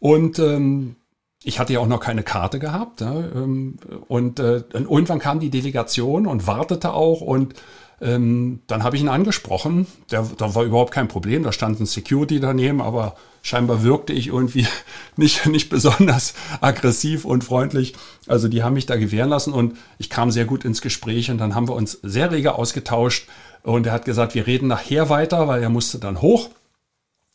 und 0.00 0.38
ähm, 0.38 0.96
ich 1.44 1.58
hatte 1.58 1.72
ja 1.72 1.80
auch 1.80 1.86
noch 1.86 2.00
keine 2.00 2.22
Karte 2.22 2.58
gehabt. 2.58 3.00
Ja, 3.00 3.14
ähm, 3.14 3.78
und 4.08 4.40
äh, 4.40 4.64
irgendwann 4.72 5.18
kam 5.18 5.40
die 5.40 5.50
Delegation 5.50 6.26
und 6.26 6.46
wartete 6.46 6.92
auch 6.92 7.20
und 7.20 7.54
ähm, 8.00 8.60
dann 8.66 8.84
habe 8.84 8.96
ich 8.96 9.02
ihn 9.02 9.08
angesprochen. 9.08 9.86
Da 10.08 10.24
war 10.38 10.64
überhaupt 10.64 10.92
kein 10.92 11.08
Problem. 11.08 11.42
Da 11.42 11.52
stand 11.52 11.80
ein 11.80 11.86
Security 11.86 12.38
daneben, 12.38 12.80
aber 12.80 13.16
scheinbar 13.42 13.82
wirkte 13.82 14.12
ich 14.12 14.28
irgendwie 14.28 14.66
nicht, 15.16 15.46
nicht 15.46 15.68
besonders 15.68 16.34
aggressiv 16.60 17.24
und 17.24 17.44
freundlich. 17.44 17.94
Also 18.26 18.48
die 18.48 18.62
haben 18.62 18.74
mich 18.74 18.86
da 18.86 18.96
gewähren 18.96 19.30
lassen 19.30 19.52
und 19.52 19.76
ich 19.98 20.10
kam 20.10 20.30
sehr 20.30 20.44
gut 20.44 20.64
ins 20.64 20.80
Gespräch 20.80 21.30
und 21.30 21.38
dann 21.38 21.54
haben 21.54 21.68
wir 21.68 21.74
uns 21.74 21.98
sehr 22.02 22.30
rege 22.30 22.54
ausgetauscht. 22.54 23.28
Und 23.68 23.86
er 23.86 23.92
hat 23.92 24.06
gesagt, 24.06 24.34
wir 24.34 24.46
reden 24.46 24.68
nachher 24.68 25.10
weiter, 25.10 25.46
weil 25.46 25.62
er 25.62 25.68
musste 25.68 25.98
dann 25.98 26.22
hoch 26.22 26.48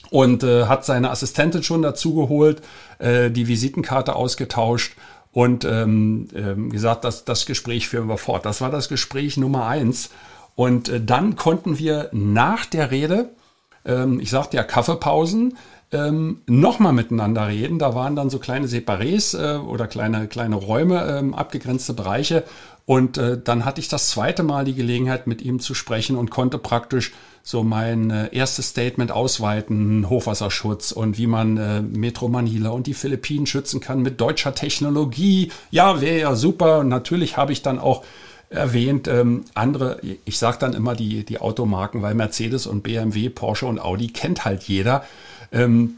und 0.10 0.42
äh, 0.44 0.66
hat 0.66 0.84
seine 0.84 1.12
Assistentin 1.12 1.62
schon 1.62 1.84
dazu 1.84 2.16
geholt, 2.16 2.64
äh, 2.98 3.30
die 3.30 3.48
Visitenkarte 3.48 4.16
ausgetauscht 4.16 4.94
und 5.32 5.64
ähm, 5.64 6.28
äh, 6.34 6.56
gesagt, 6.70 7.04
dass 7.04 7.24
das 7.24 7.46
Gespräch 7.46 7.88
führen 7.88 8.08
wir 8.08 8.18
fort. 8.18 8.48
Das 8.48 8.62
war 8.62 8.72
das 8.72 8.90
Gespräch 8.90 9.38
Nummer 9.38 9.68
eins. 9.68 10.10
Und 10.56 10.90
äh, 10.90 11.00
dann 11.00 11.36
konnten 11.36 11.78
wir 11.78 12.10
nach 12.14 12.66
der 12.66 12.90
Rede, 12.90 13.30
ähm, 13.86 14.20
ich 14.20 14.32
sagte 14.32 14.58
ja 14.58 14.64
Kaffeepausen, 14.64 15.56
ähm, 15.92 16.42
nochmal 16.48 16.94
miteinander 16.94 17.48
reden. 17.48 17.78
Da 17.78 17.94
waren 17.96 18.16
dann 18.16 18.32
so 18.32 18.40
kleine 18.40 18.68
Separés 18.68 19.38
äh, 19.38 19.58
oder 19.58 19.88
kleine, 19.88 20.28
kleine 20.28 20.56
Räume, 20.56 21.06
ähm, 21.06 21.34
abgegrenzte 21.34 21.94
Bereiche. 21.94 22.44
Und 22.86 23.18
äh, 23.18 23.40
dann 23.42 23.64
hatte 23.64 23.80
ich 23.80 23.88
das 23.88 24.10
zweite 24.10 24.44
Mal 24.44 24.66
die 24.66 24.74
Gelegenheit, 24.74 25.26
mit 25.26 25.42
ihm 25.42 25.60
zu 25.60 25.74
sprechen 25.74 26.18
und 26.18 26.32
konnte 26.32 26.58
praktisch 26.58 27.14
so 27.42 27.64
mein 27.64 28.12
äh, 28.12 28.30
erstes 28.36 28.70
Statement 28.70 29.12
ausweiten, 29.12 30.10
Hochwasserschutz 30.10 30.92
und 30.92 31.18
wie 31.18 31.28
man 31.28 31.58
äh, 31.58 31.82
Metro 31.82 32.28
Manila 32.28 32.70
und 32.70 32.88
die 32.88 32.94
Philippinen 32.94 33.46
schützen 33.46 33.80
kann 33.80 34.02
mit 34.02 34.20
deutscher 34.20 34.54
Technologie. 34.54 35.52
Ja, 35.72 36.02
wäre 36.02 36.20
ja 36.20 36.36
super. 36.36 36.80
Und 36.80 36.90
natürlich 36.90 37.38
habe 37.38 37.54
ich 37.54 37.62
dann 37.62 37.80
auch 37.80 38.04
erwähnt, 38.50 39.08
ähm, 39.08 39.46
andere, 39.54 40.00
ich 40.26 40.38
sage 40.38 40.58
dann 40.60 40.74
immer 40.74 40.96
die, 40.96 41.26
die 41.26 41.40
Automarken, 41.40 42.02
weil 42.02 42.16
Mercedes 42.16 42.68
und 42.68 42.84
BMW, 42.84 43.30
Porsche 43.30 43.66
und 43.66 43.80
Audi 43.80 44.08
kennt 44.08 44.46
halt 44.46 44.64
jeder. 44.64 45.06
Ähm, 45.52 45.96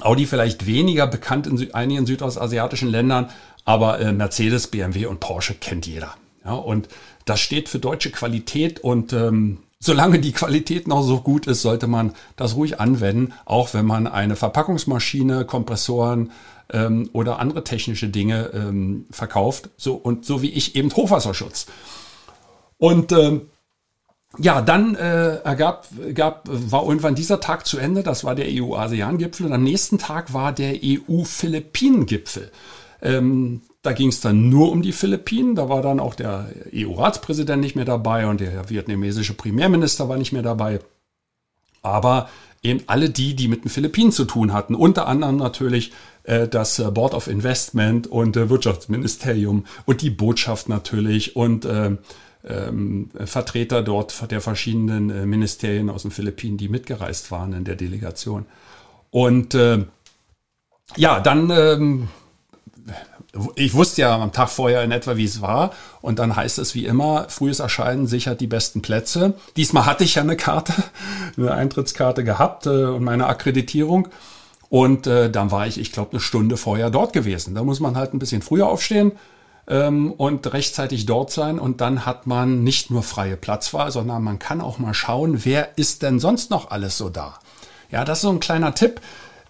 Audi 0.00 0.26
vielleicht 0.26 0.66
weniger 0.66 1.06
bekannt 1.06 1.46
in 1.46 1.74
einigen 1.74 2.04
südostasiatischen 2.06 2.90
Ländern, 2.90 3.30
aber 3.66 4.00
äh, 4.00 4.12
Mercedes, 4.12 4.68
BMW 4.68 5.04
und 5.04 5.20
Porsche 5.20 5.54
kennt 5.54 5.86
jeder. 5.86 6.14
Ja, 6.44 6.54
und 6.54 6.88
das 7.26 7.40
steht 7.40 7.68
für 7.68 7.80
deutsche 7.80 8.10
Qualität 8.10 8.80
und 8.80 9.12
ähm, 9.12 9.58
solange 9.80 10.20
die 10.20 10.32
Qualität 10.32 10.88
noch 10.88 11.02
so 11.02 11.20
gut 11.20 11.46
ist, 11.46 11.60
sollte 11.62 11.88
man 11.88 12.14
das 12.36 12.54
ruhig 12.56 12.80
anwenden, 12.80 13.34
auch 13.44 13.74
wenn 13.74 13.84
man 13.84 14.06
eine 14.06 14.36
Verpackungsmaschine, 14.36 15.44
Kompressoren 15.44 16.30
ähm, 16.72 17.10
oder 17.12 17.40
andere 17.40 17.64
technische 17.64 18.08
Dinge 18.08 18.50
ähm, 18.54 19.06
verkauft. 19.10 19.68
So 19.76 19.94
und 19.94 20.24
so 20.24 20.40
wie 20.40 20.50
ich 20.50 20.76
eben 20.76 20.94
Hochwasserschutz. 20.94 21.66
Und 22.78 23.10
ähm, 23.12 23.42
ja, 24.38 24.60
dann 24.60 24.94
äh, 24.94 25.36
ergab, 25.38 25.88
gab, 26.14 26.44
war 26.46 26.84
irgendwann 26.84 27.14
dieser 27.14 27.40
Tag 27.40 27.66
zu 27.66 27.78
Ende. 27.78 28.02
Das 28.02 28.22
war 28.22 28.34
der 28.34 28.46
EU-ASEAN-Gipfel. 28.48 29.46
Und 29.46 29.52
am 29.52 29.64
nächsten 29.64 29.98
Tag 29.98 30.32
war 30.32 30.52
der 30.52 30.76
EU-Philippinen-Gipfel. 30.84 32.52
Ähm, 33.02 33.62
da 33.82 33.92
ging 33.92 34.08
es 34.08 34.20
dann 34.20 34.48
nur 34.48 34.72
um 34.72 34.82
die 34.82 34.92
Philippinen. 34.92 35.54
Da 35.54 35.68
war 35.68 35.82
dann 35.82 36.00
auch 36.00 36.14
der 36.14 36.48
EU-Ratspräsident 36.74 37.60
nicht 37.60 37.76
mehr 37.76 37.84
dabei 37.84 38.26
und 38.26 38.40
der 38.40 38.68
vietnamesische 38.68 39.34
Premierminister 39.34 40.08
war 40.08 40.16
nicht 40.16 40.32
mehr 40.32 40.42
dabei. 40.42 40.80
Aber 41.82 42.28
eben 42.62 42.82
alle 42.86 43.10
die, 43.10 43.34
die 43.34 43.48
mit 43.48 43.64
den 43.64 43.70
Philippinen 43.70 44.12
zu 44.12 44.24
tun 44.24 44.52
hatten. 44.52 44.74
Unter 44.74 45.06
anderem 45.06 45.36
natürlich 45.36 45.92
äh, 46.24 46.48
das 46.48 46.78
äh, 46.78 46.90
Board 46.90 47.14
of 47.14 47.28
Investment 47.28 48.06
und 48.06 48.36
äh, 48.36 48.50
Wirtschaftsministerium 48.50 49.64
und 49.84 50.02
die 50.02 50.10
Botschaft 50.10 50.68
natürlich 50.68 51.36
und 51.36 51.64
äh, 51.64 51.96
ähm, 52.44 53.10
Vertreter 53.24 53.82
dort 53.82 54.30
der 54.30 54.40
verschiedenen 54.40 55.10
äh, 55.10 55.26
Ministerien 55.26 55.90
aus 55.90 56.02
den 56.02 56.10
Philippinen, 56.10 56.58
die 56.58 56.68
mitgereist 56.68 57.30
waren 57.30 57.52
in 57.52 57.64
der 57.64 57.76
Delegation. 57.76 58.46
Und 59.10 59.54
äh, 59.54 59.84
ja, 60.96 61.20
dann 61.20 61.50
ähm, 61.50 62.08
ich 63.54 63.74
wusste 63.74 64.02
ja 64.02 64.18
am 64.18 64.32
Tag 64.32 64.48
vorher 64.48 64.82
in 64.82 64.92
etwa, 64.92 65.16
wie 65.16 65.24
es 65.24 65.40
war. 65.40 65.72
Und 66.00 66.18
dann 66.18 66.36
heißt 66.36 66.58
es 66.58 66.74
wie 66.74 66.86
immer, 66.86 67.28
frühes 67.28 67.60
Erscheinen 67.60 68.06
sichert 68.06 68.40
die 68.40 68.46
besten 68.46 68.82
Plätze. 68.82 69.34
Diesmal 69.56 69.86
hatte 69.86 70.04
ich 70.04 70.14
ja 70.14 70.22
eine 70.22 70.36
Karte, 70.36 70.72
eine 71.36 71.52
Eintrittskarte 71.52 72.24
gehabt 72.24 72.66
äh, 72.66 72.84
und 72.84 73.04
meine 73.04 73.26
Akkreditierung. 73.26 74.08
Und 74.68 75.06
äh, 75.06 75.30
dann 75.30 75.50
war 75.50 75.66
ich, 75.66 75.78
ich 75.78 75.92
glaube, 75.92 76.12
eine 76.12 76.20
Stunde 76.20 76.56
vorher 76.56 76.90
dort 76.90 77.12
gewesen. 77.12 77.54
Da 77.54 77.62
muss 77.62 77.80
man 77.80 77.96
halt 77.96 78.14
ein 78.14 78.18
bisschen 78.18 78.42
früher 78.42 78.66
aufstehen 78.66 79.12
ähm, 79.68 80.12
und 80.12 80.52
rechtzeitig 80.52 81.06
dort 81.06 81.30
sein. 81.30 81.58
Und 81.58 81.80
dann 81.80 82.04
hat 82.04 82.26
man 82.26 82.64
nicht 82.64 82.90
nur 82.90 83.02
freie 83.02 83.36
Platzwahl, 83.36 83.90
sondern 83.90 84.22
man 84.22 84.38
kann 84.38 84.60
auch 84.60 84.78
mal 84.78 84.94
schauen, 84.94 85.44
wer 85.44 85.78
ist 85.78 86.02
denn 86.02 86.18
sonst 86.18 86.50
noch 86.50 86.70
alles 86.70 86.98
so 86.98 87.10
da. 87.10 87.38
Ja, 87.90 88.04
das 88.04 88.18
ist 88.18 88.22
so 88.22 88.30
ein 88.30 88.40
kleiner 88.40 88.74
Tipp. 88.74 89.00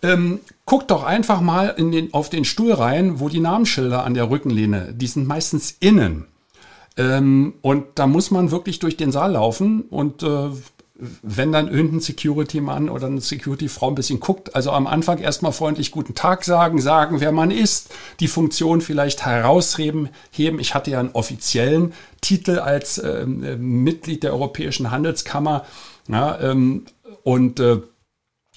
Ähm, 0.03 0.41
guckt 0.65 0.91
doch 0.91 1.05
einfach 1.05 1.41
mal 1.41 1.75
in 1.77 1.91
den, 1.93 2.13
auf 2.13 2.29
den 2.29 2.45
Stuhl 2.45 2.73
rein, 2.73 3.21
wo 3.21 3.29
die 3.29 3.41
Namensschilder 3.41 4.05
an 4.05 4.15
der 4.15 4.31
Rückenlehne, 4.31 4.93
die 4.93 5.07
sind 5.07 5.27
meistens 5.27 5.77
innen. 5.81 6.27
Ähm, 6.97 7.55
und 7.63 7.85
da 7.95 8.07
muss 8.07 8.31
man 8.31 8.51
wirklich 8.51 8.79
durch 8.79 8.97
den 8.97 9.13
Saal 9.13 9.33
laufen 9.33 9.83
und 9.83 10.23
äh, 10.23 10.51
wenn 11.23 11.53
dann 11.53 11.69
irgendein 11.69 12.01
Security-Mann 12.01 12.89
oder 12.89 13.07
eine 13.07 13.21
Security-Frau 13.21 13.89
ein 13.89 13.95
bisschen 13.95 14.21
guckt, 14.21 14.55
also 14.55 14.71
am 14.71 14.87
Anfang 14.87 15.19
erstmal 15.19 15.53
freundlich 15.53 15.91
guten 15.91 16.15
Tag 16.15 16.45
sagen, 16.45 16.81
sagen, 16.81 17.21
wer 17.21 17.33
man 17.33 17.51
ist, 17.51 17.95
die 18.21 18.29
Funktion 18.29 18.81
vielleicht 18.81 19.27
herausheben. 19.27 20.09
Heben. 20.31 20.59
Ich 20.59 20.75
hatte 20.75 20.91
ja 20.91 21.01
einen 21.01 21.11
offiziellen 21.13 21.93
Titel 22.23 22.59
als 22.59 22.99
ähm, 22.99 23.45
äh, 23.45 23.57
Mitglied 23.57 24.23
der 24.23 24.33
Europäischen 24.33 24.91
Handelskammer. 24.91 25.67
Ja, 26.09 26.41
ähm, 26.41 26.87
und 27.25 27.61
äh, 27.61 27.81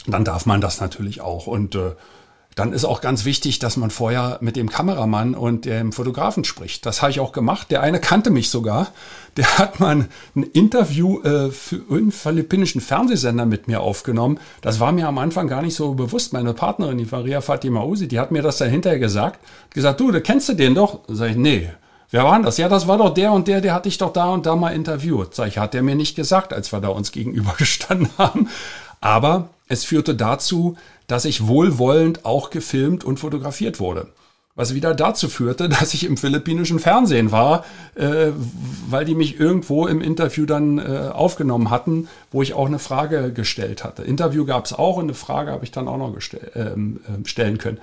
dann 0.07 0.23
darf 0.23 0.45
man 0.45 0.61
das 0.61 0.81
natürlich 0.81 1.21
auch. 1.21 1.47
Und 1.47 1.75
äh, 1.75 1.91
dann 2.55 2.73
ist 2.73 2.83
auch 2.83 2.99
ganz 2.99 3.23
wichtig, 3.23 3.59
dass 3.59 3.77
man 3.77 3.89
vorher 3.89 4.37
mit 4.41 4.57
dem 4.57 4.69
Kameramann 4.69 5.33
und 5.33 5.63
dem 5.63 5.93
Fotografen 5.93 6.43
spricht. 6.43 6.85
Das 6.85 7.01
habe 7.01 7.11
ich 7.11 7.21
auch 7.21 7.31
gemacht. 7.31 7.71
Der 7.71 7.81
eine 7.81 8.01
kannte 8.01 8.31
mich 8.31 8.49
sogar. 8.49 8.87
Der 9.37 9.57
hat 9.57 9.79
mal 9.79 10.07
ein 10.35 10.43
Interview 10.43 11.21
äh, 11.21 11.51
für 11.51 11.81
einen 11.89 12.11
philippinischen 12.11 12.81
Fernsehsender 12.81 13.45
mit 13.45 13.69
mir 13.69 13.79
aufgenommen. 13.79 14.39
Das 14.61 14.81
war 14.81 14.91
mir 14.91 15.07
am 15.07 15.19
Anfang 15.19 15.47
gar 15.47 15.61
nicht 15.61 15.75
so 15.75 15.93
bewusst. 15.93 16.33
Meine 16.33 16.53
Partnerin, 16.53 16.97
die 16.97 17.07
Maria 17.09 17.39
Fatima 17.39 17.83
Uzi, 17.83 18.09
die 18.09 18.19
hat 18.19 18.31
mir 18.31 18.41
das 18.41 18.57
dann 18.57 18.69
hinterher 18.69 18.99
gesagt. 18.99 19.39
Gesagt, 19.73 19.99
du, 20.01 20.11
du 20.11 20.19
kennst 20.19 20.49
du 20.49 20.53
den 20.53 20.75
doch? 20.75 20.99
Sag 21.07 21.29
ich, 21.29 21.37
nee. 21.37 21.69
Wer 22.11 22.23
war 22.23 22.33
denn 22.33 22.43
das? 22.43 22.57
Ja, 22.57 22.67
das 22.67 22.87
war 22.87 22.97
doch 22.97 23.13
der 23.13 23.31
und 23.31 23.47
der, 23.47 23.61
der 23.61 23.73
hatte 23.73 23.87
ich 23.87 23.99
doch 23.99 24.11
da 24.11 24.31
und 24.31 24.47
da 24.47 24.55
mal 24.55 24.71
interviewt. 24.71 25.35
Sag 25.35 25.47
ich, 25.47 25.59
hat 25.59 25.75
der 25.75 25.83
mir 25.83 25.95
nicht 25.95 26.15
gesagt, 26.15 26.53
als 26.53 26.73
wir 26.73 26.81
da 26.81 26.89
uns 26.89 27.11
gegenüber 27.11 27.53
gestanden 27.57 28.09
haben. 28.17 28.49
Aber 29.01 29.49
es 29.67 29.85
führte 29.85 30.15
dazu, 30.15 30.77
dass 31.07 31.25
ich 31.25 31.47
wohlwollend 31.47 32.25
auch 32.25 32.49
gefilmt 32.49 33.03
und 33.03 33.19
fotografiert 33.19 33.79
wurde. 33.79 34.07
Was 34.55 34.73
wieder 34.73 34.93
dazu 34.93 35.29
führte, 35.29 35.69
dass 35.79 35.93
ich 35.93 36.03
im 36.03 36.17
philippinischen 36.17 36.79
Fernsehen 36.79 37.31
war, 37.31 37.63
äh, 37.95 38.31
weil 38.89 39.05
die 39.05 39.15
mich 39.15 39.39
irgendwo 39.39 39.87
im 39.87 40.01
Interview 40.01 40.45
dann 40.45 40.79
äh, 40.79 41.09
aufgenommen 41.13 41.69
hatten, 41.69 42.09
wo 42.31 42.41
ich 42.41 42.53
auch 42.53 42.67
eine 42.67 42.79
Frage 42.79 43.31
gestellt 43.31 43.83
hatte. 43.83 44.03
Interview 44.03 44.45
gab 44.45 44.65
es 44.65 44.73
auch 44.73 44.97
und 44.97 45.03
eine 45.05 45.13
Frage 45.13 45.51
habe 45.51 45.63
ich 45.63 45.71
dann 45.71 45.87
auch 45.87 45.97
noch 45.97 46.15
ähm, 46.55 46.99
äh, 47.07 47.27
stellen 47.27 47.57
können. 47.57 47.79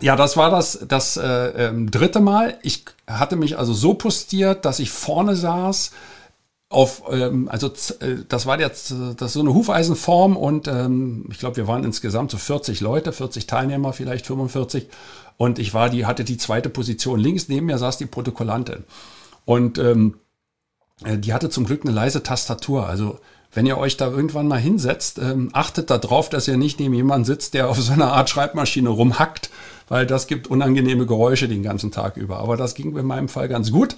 Ja, 0.00 0.14
das 0.14 0.36
war 0.36 0.50
das, 0.50 0.80
das 0.86 1.16
äh, 1.16 1.68
ähm, 1.68 1.90
dritte 1.90 2.20
Mal. 2.20 2.58
Ich 2.62 2.84
hatte 3.06 3.36
mich 3.36 3.58
also 3.58 3.72
so 3.72 3.94
postiert, 3.94 4.66
dass 4.66 4.78
ich 4.78 4.90
vorne 4.90 5.36
saß, 5.36 5.92
auf, 6.76 7.04
ähm, 7.10 7.48
also 7.48 7.68
äh, 8.00 8.16
das 8.28 8.44
war 8.44 8.60
jetzt 8.60 8.94
das 9.16 9.32
so 9.32 9.40
eine 9.40 9.54
Hufeisenform 9.54 10.36
und 10.36 10.68
ähm, 10.68 11.24
ich 11.30 11.38
glaube, 11.38 11.56
wir 11.56 11.66
waren 11.66 11.84
insgesamt 11.84 12.30
so 12.30 12.36
40 12.36 12.82
Leute, 12.82 13.12
40 13.12 13.46
Teilnehmer, 13.46 13.94
vielleicht 13.94 14.26
45. 14.26 14.88
Und 15.38 15.58
ich 15.58 15.72
war 15.72 15.88
die, 15.88 16.04
hatte 16.04 16.22
die 16.22 16.36
zweite 16.36 16.68
Position. 16.68 17.18
Links 17.18 17.48
neben 17.48 17.64
mir 17.64 17.78
saß 17.78 17.96
die 17.96 18.04
Protokollantin. 18.04 18.84
Und 19.46 19.78
ähm, 19.78 20.18
äh, 21.02 21.16
die 21.16 21.32
hatte 21.32 21.48
zum 21.48 21.64
Glück 21.64 21.82
eine 21.82 21.94
leise 21.94 22.22
Tastatur. 22.22 22.86
Also 22.86 23.20
wenn 23.54 23.64
ihr 23.64 23.78
euch 23.78 23.96
da 23.96 24.10
irgendwann 24.10 24.46
mal 24.46 24.60
hinsetzt, 24.60 25.18
ähm, 25.18 25.48
achtet 25.54 25.88
darauf, 25.88 26.28
dass 26.28 26.46
ihr 26.46 26.58
nicht 26.58 26.78
neben 26.78 26.92
jemandem 26.92 27.24
sitzt, 27.24 27.54
der 27.54 27.70
auf 27.70 27.80
so 27.80 27.90
einer 27.90 28.12
Art 28.12 28.28
Schreibmaschine 28.28 28.90
rumhackt, 28.90 29.48
weil 29.88 30.04
das 30.06 30.26
gibt 30.26 30.46
unangenehme 30.48 31.06
Geräusche 31.06 31.48
den 31.48 31.62
ganzen 31.62 31.90
Tag 31.90 32.18
über. 32.18 32.38
Aber 32.40 32.58
das 32.58 32.74
ging 32.74 32.94
in 32.98 33.06
meinem 33.06 33.30
Fall 33.30 33.48
ganz 33.48 33.72
gut. 33.72 33.96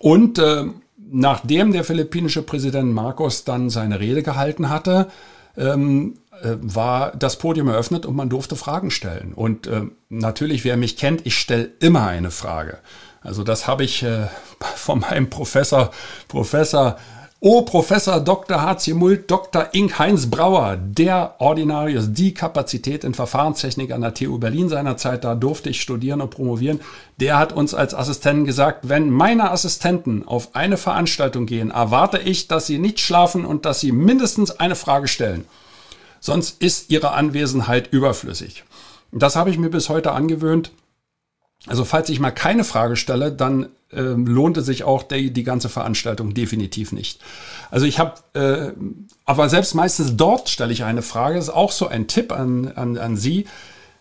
Und 0.00 0.40
ähm, 0.40 0.82
nachdem 1.08 1.72
der 1.72 1.84
philippinische 1.84 2.42
Präsident 2.42 2.92
Marcos 2.92 3.44
dann 3.44 3.70
seine 3.70 4.00
Rede 4.00 4.22
gehalten 4.22 4.68
hatte, 4.68 5.08
ähm, 5.56 6.18
äh, 6.42 6.56
war 6.60 7.12
das 7.16 7.38
Podium 7.38 7.68
eröffnet 7.68 8.06
und 8.06 8.16
man 8.16 8.28
durfte 8.28 8.56
Fragen 8.56 8.90
stellen. 8.90 9.32
Und 9.34 9.66
äh, 9.66 9.82
natürlich, 10.08 10.64
wer 10.64 10.76
mich 10.76 10.96
kennt, 10.96 11.26
ich 11.26 11.38
stelle 11.38 11.70
immer 11.80 12.06
eine 12.06 12.30
Frage. 12.30 12.78
Also 13.22 13.44
das 13.44 13.66
habe 13.66 13.84
ich 13.84 14.02
äh, 14.02 14.26
von 14.76 15.00
meinem 15.00 15.28
Professor, 15.30 15.90
Professor 16.28 16.98
O 17.42 17.62
Professor 17.62 18.20
Dr. 18.20 18.60
H.C. 18.60 18.92
Mult, 18.92 19.30
Dr. 19.30 19.68
Ink 19.72 19.98
Heinz 19.98 20.28
Brauer, 20.28 20.76
der 20.76 21.36
Ordinarius, 21.38 22.12
die 22.12 22.34
Kapazität 22.34 23.02
in 23.02 23.14
Verfahrenstechnik 23.14 23.92
an 23.92 24.02
der 24.02 24.12
TU 24.12 24.36
Berlin 24.36 24.68
seinerzeit, 24.68 25.24
da 25.24 25.34
durfte 25.34 25.70
ich 25.70 25.80
studieren 25.80 26.20
und 26.20 26.28
promovieren, 26.28 26.80
der 27.18 27.38
hat 27.38 27.54
uns 27.54 27.72
als 27.72 27.94
Assistenten 27.94 28.44
gesagt, 28.44 28.90
wenn 28.90 29.08
meine 29.08 29.50
Assistenten 29.52 30.28
auf 30.28 30.54
eine 30.54 30.76
Veranstaltung 30.76 31.46
gehen, 31.46 31.70
erwarte 31.70 32.18
ich, 32.18 32.46
dass 32.46 32.66
sie 32.66 32.76
nicht 32.76 33.00
schlafen 33.00 33.46
und 33.46 33.64
dass 33.64 33.80
sie 33.80 33.92
mindestens 33.92 34.50
eine 34.50 34.76
Frage 34.76 35.08
stellen. 35.08 35.46
Sonst 36.20 36.60
ist 36.60 36.90
ihre 36.90 37.12
Anwesenheit 37.12 37.90
überflüssig. 37.90 38.64
Das 39.12 39.34
habe 39.34 39.48
ich 39.48 39.56
mir 39.56 39.70
bis 39.70 39.88
heute 39.88 40.12
angewöhnt. 40.12 40.72
Also 41.66 41.84
falls 41.84 42.08
ich 42.08 42.20
mal 42.20 42.30
keine 42.30 42.64
Frage 42.64 42.96
stelle, 42.96 43.32
dann 43.32 43.68
äh, 43.92 44.00
lohnte 44.00 44.62
sich 44.62 44.84
auch 44.84 45.02
die, 45.02 45.30
die 45.30 45.42
ganze 45.42 45.68
Veranstaltung 45.68 46.32
definitiv 46.32 46.92
nicht. 46.92 47.20
Also 47.70 47.86
ich 47.86 47.98
habe, 47.98 48.14
äh, 48.34 48.72
aber 49.26 49.48
selbst 49.48 49.74
meistens 49.74 50.16
dort 50.16 50.48
stelle 50.48 50.72
ich 50.72 50.84
eine 50.84 51.02
Frage. 51.02 51.36
Das 51.36 51.48
ist 51.48 51.54
auch 51.54 51.72
so 51.72 51.88
ein 51.88 52.06
Tipp 52.06 52.32
an, 52.32 52.72
an, 52.74 52.96
an 52.96 53.16
Sie. 53.16 53.46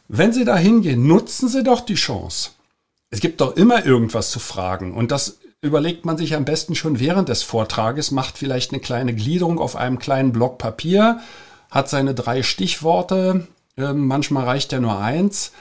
Wenn 0.07 0.31
Sie 0.31 0.45
da 0.45 0.55
hingehen, 0.55 1.05
nutzen 1.05 1.49
Sie 1.49 1.63
doch 1.63 1.81
die 1.81 1.95
Chance. 1.95 2.51
Es 3.09 3.19
gibt 3.19 3.41
doch 3.41 3.55
immer 3.55 3.85
irgendwas 3.85 4.31
zu 4.31 4.39
fragen 4.39 4.93
und 4.93 5.11
das 5.11 5.39
überlegt 5.61 6.05
man 6.05 6.17
sich 6.17 6.35
am 6.35 6.45
besten 6.45 6.75
schon 6.75 6.99
während 6.99 7.27
des 7.27 7.43
Vortrages, 7.43 8.11
macht 8.11 8.37
vielleicht 8.37 8.71
eine 8.71 8.79
kleine 8.79 9.13
Gliederung 9.13 9.59
auf 9.59 9.75
einem 9.75 9.99
kleinen 9.99 10.31
Block 10.31 10.57
Papier, 10.57 11.19
hat 11.69 11.89
seine 11.89 12.13
drei 12.13 12.43
Stichworte, 12.43 13.47
äh, 13.75 13.93
manchmal 13.93 14.45
reicht 14.45 14.71
ja 14.71 14.79
nur 14.79 14.99
eins. 14.99 15.51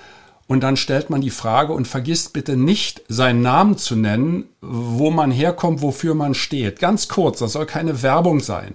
Und 0.49 0.63
dann 0.63 0.79
stellt 0.79 1.11
man 1.11 1.21
die 1.21 1.31
Frage 1.31 1.75
und 1.75 1.87
vergisst 1.87 2.33
bitte 2.33 2.57
nicht, 2.57 3.03
seinen 3.07 3.43
Namen 3.43 3.77
zu 3.77 3.95
nennen, 3.95 4.47
wo 4.63 5.11
man 5.11 5.31
herkommt, 5.31 5.83
wofür 5.83 6.15
man 6.15 6.35
steht. 6.35 6.81
Ganz 6.81 7.07
kurz, 7.07 7.39
das 7.39 7.53
soll 7.53 7.67
keine 7.67 8.03
Werbung 8.03 8.41
sein. 8.41 8.73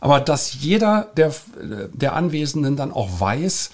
Aber 0.00 0.18
dass 0.18 0.54
jeder 0.54 1.10
der, 1.18 1.34
der 1.92 2.14
Anwesenden 2.14 2.74
dann 2.74 2.90
auch 2.90 3.20
weiß, 3.20 3.70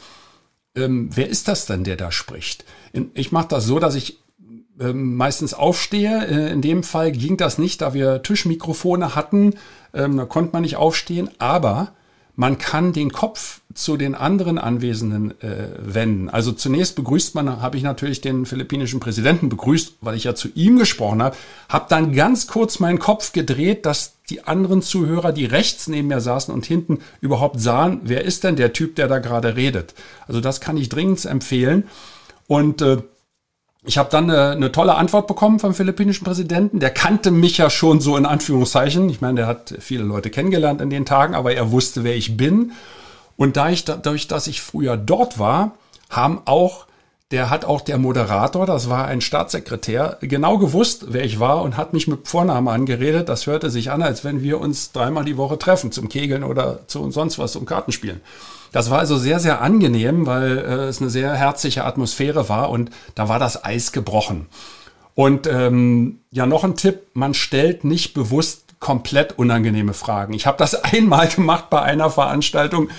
ähm, 0.75 1.09
wer 1.15 1.29
ist 1.29 1.47
das 1.47 1.67
denn, 1.67 1.85
der 1.85 1.95
da 1.95 2.11
spricht? 2.11 2.65
Ich 3.15 3.31
mache 3.31 3.49
das 3.49 3.65
so, 3.65 3.79
dass 3.79 3.95
ich 3.95 4.19
ähm, 4.81 5.15
meistens 5.15 5.55
aufstehe. 5.55 6.25
In 6.25 6.63
dem 6.63 6.83
Fall 6.83 7.13
ging 7.13 7.37
das 7.37 7.59
nicht, 7.59 7.81
da 7.81 7.95
wir 7.95 8.25
Tischmikrofone 8.25 9.15
hatten. 9.15 9.55
Ähm, 9.95 10.17
da 10.17 10.25
konnte 10.25 10.53
man 10.53 10.63
nicht 10.63 10.77
aufstehen. 10.77 11.31
Aber 11.39 11.93
man 12.35 12.59
kann 12.59 12.93
den 12.93 13.13
Kopf 13.13 13.61
zu 13.77 13.97
den 13.97 14.15
anderen 14.15 14.59
Anwesenden 14.59 15.33
äh, 15.41 15.69
wenden. 15.79 16.29
Also 16.29 16.53
zunächst 16.53 16.97
begrüßt 16.97 17.35
man, 17.35 17.63
habe 17.63 17.77
ich 17.77 17.83
natürlich 17.83 18.21
den 18.21 18.47
philippinischen 18.47 19.01
Präsidenten 19.01 19.49
begrüßt, 19.49 19.97
weil 20.01 20.17
ich 20.17 20.25
ja 20.25 20.35
zu 20.35 20.49
ihm 20.55 20.79
gesprochen 20.79 21.23
habe, 21.23 21.37
habe 21.69 21.87
dann 21.89 22.13
ganz 22.13 22.47
kurz 22.47 22.79
meinen 22.79 22.99
Kopf 22.99 23.33
gedreht, 23.33 23.87
dass 23.87 24.15
die 24.31 24.45
anderen 24.45 24.83
Zuhörer, 24.83 25.33
die 25.33 25.45
rechts 25.45 25.87
neben 25.89 26.09
mir 26.09 26.21
saßen 26.21 26.53
und 26.53 26.67
hinten 26.67 26.99
überhaupt 27.21 27.61
sahen, 27.61 28.01
wer 28.05 28.25
ist 28.25 28.45
denn 28.45 28.57
der 28.57 28.73
Typ, 28.73 28.97
der 28.97 29.09
da 29.09 29.19
gerade 29.19 29.57
redet. 29.57 29.95
Also 30.27 30.41
das 30.41 30.61
kann 30.61 30.77
ich 30.77 30.89
dringend 30.89 31.25
empfehlen. 31.25 31.85
Und 32.49 32.83
äh, 32.83 32.99
ich 33.85 33.99
habe 33.99 34.11
dann 34.11 34.29
eine, 34.31 34.51
eine, 34.51 34.73
tolle 34.73 34.97
Antwort 34.97 35.29
bekommen 35.29 35.61
vom 35.61 35.73
philippinischen 35.73 36.25
Präsidenten. 36.25 36.81
Der 36.81 36.91
kannte 36.91 37.31
mich 37.31 37.59
ja 37.59 37.71
schon 37.71 38.01
so 38.01 38.17
in 38.17 38.27
Anführungszeichen. 38.27 39.09
Ich 39.09 39.21
meine, 39.21 39.37
der 39.37 39.47
hat 39.47 39.75
viele 39.79 40.03
Leute 40.03 40.31
kennengelernt 40.31 40.81
in 40.81 40.91
den 40.91 41.07
Tagen, 41.07 41.37
aber 41.37 41.53
er 41.53 41.71
wusste, 41.71 42.03
wer 42.03 42.17
ich 42.17 42.37
bin. 42.37 42.73
Und 43.37 43.57
da 43.57 43.71
ich, 43.71 43.85
dadurch, 43.85 44.29
dass 44.29 44.47
ich 44.47 44.63
früher 44.63 44.97
dort 44.97 45.39
war, 45.39 45.73
haben 46.11 46.43
auch, 46.45 46.87
der 47.31 47.51
hat 47.51 47.65
auch 47.65 47.81
der 47.81 47.99
Moderator, 47.99 48.67
das 48.67 48.89
war 48.89 49.07
ein 49.07 49.21
Staatssekretär, 49.21 50.19
genau 50.21 50.59
gewusst, 50.59 51.07
wer 51.09 51.25
ich 51.25 51.41
war 51.41 51.63
und 51.63 51.77
hat 51.77 51.93
mich 51.93 52.07
mit 52.07 52.29
Vornamen 52.29 52.69
angeredet. 52.69 53.29
Das 53.29 53.47
hörte 53.47 53.69
sich 53.69 53.91
an, 53.91 54.03
als 54.03 54.25
wenn 54.25 54.43
wir 54.43 54.61
uns 54.61 54.93
dreimal 54.93 55.25
die 55.25 55.37
Woche 55.37 55.59
treffen 55.59 55.91
zum 55.93 56.09
Kegeln 56.09 56.45
oder 56.45 56.87
zu 56.87 57.11
sonst 57.11 57.39
was 57.39 57.53
zum 57.53 57.67
Kartenspielen. 57.67 58.21
Das 58.73 58.91
war 58.91 58.99
also 58.99 59.17
sehr, 59.17 59.41
sehr 59.41 59.61
angenehm, 59.61 60.27
weil 60.27 60.59
äh, 60.59 60.63
es 60.85 61.01
eine 61.01 61.11
sehr 61.11 61.35
herzliche 61.35 61.85
Atmosphäre 61.85 62.49
war 62.49 62.71
und 62.71 62.91
da 63.15 63.29
war 63.29 63.39
das 63.39 63.65
Eis 63.65 63.93
gebrochen. 63.93 64.47
Und 65.15 65.47
ähm, 65.47 66.21
ja, 66.31 66.47
noch 66.47 66.63
ein 66.63 66.77
Tipp, 66.77 67.01
man 67.15 67.33
stellt 67.33 67.85
nicht 67.85 68.13
bewusst 68.13 68.67
komplett 68.79 69.39
unangenehme 69.39 69.95
Fragen. 69.95 70.35
Ich 70.35 70.47
habe 70.47 70.59
das 70.59 70.75
einmal 70.85 71.27
gemacht 71.29 71.71
bei 71.71 71.83
einer 71.83 72.11
Veranstaltung. 72.11 72.91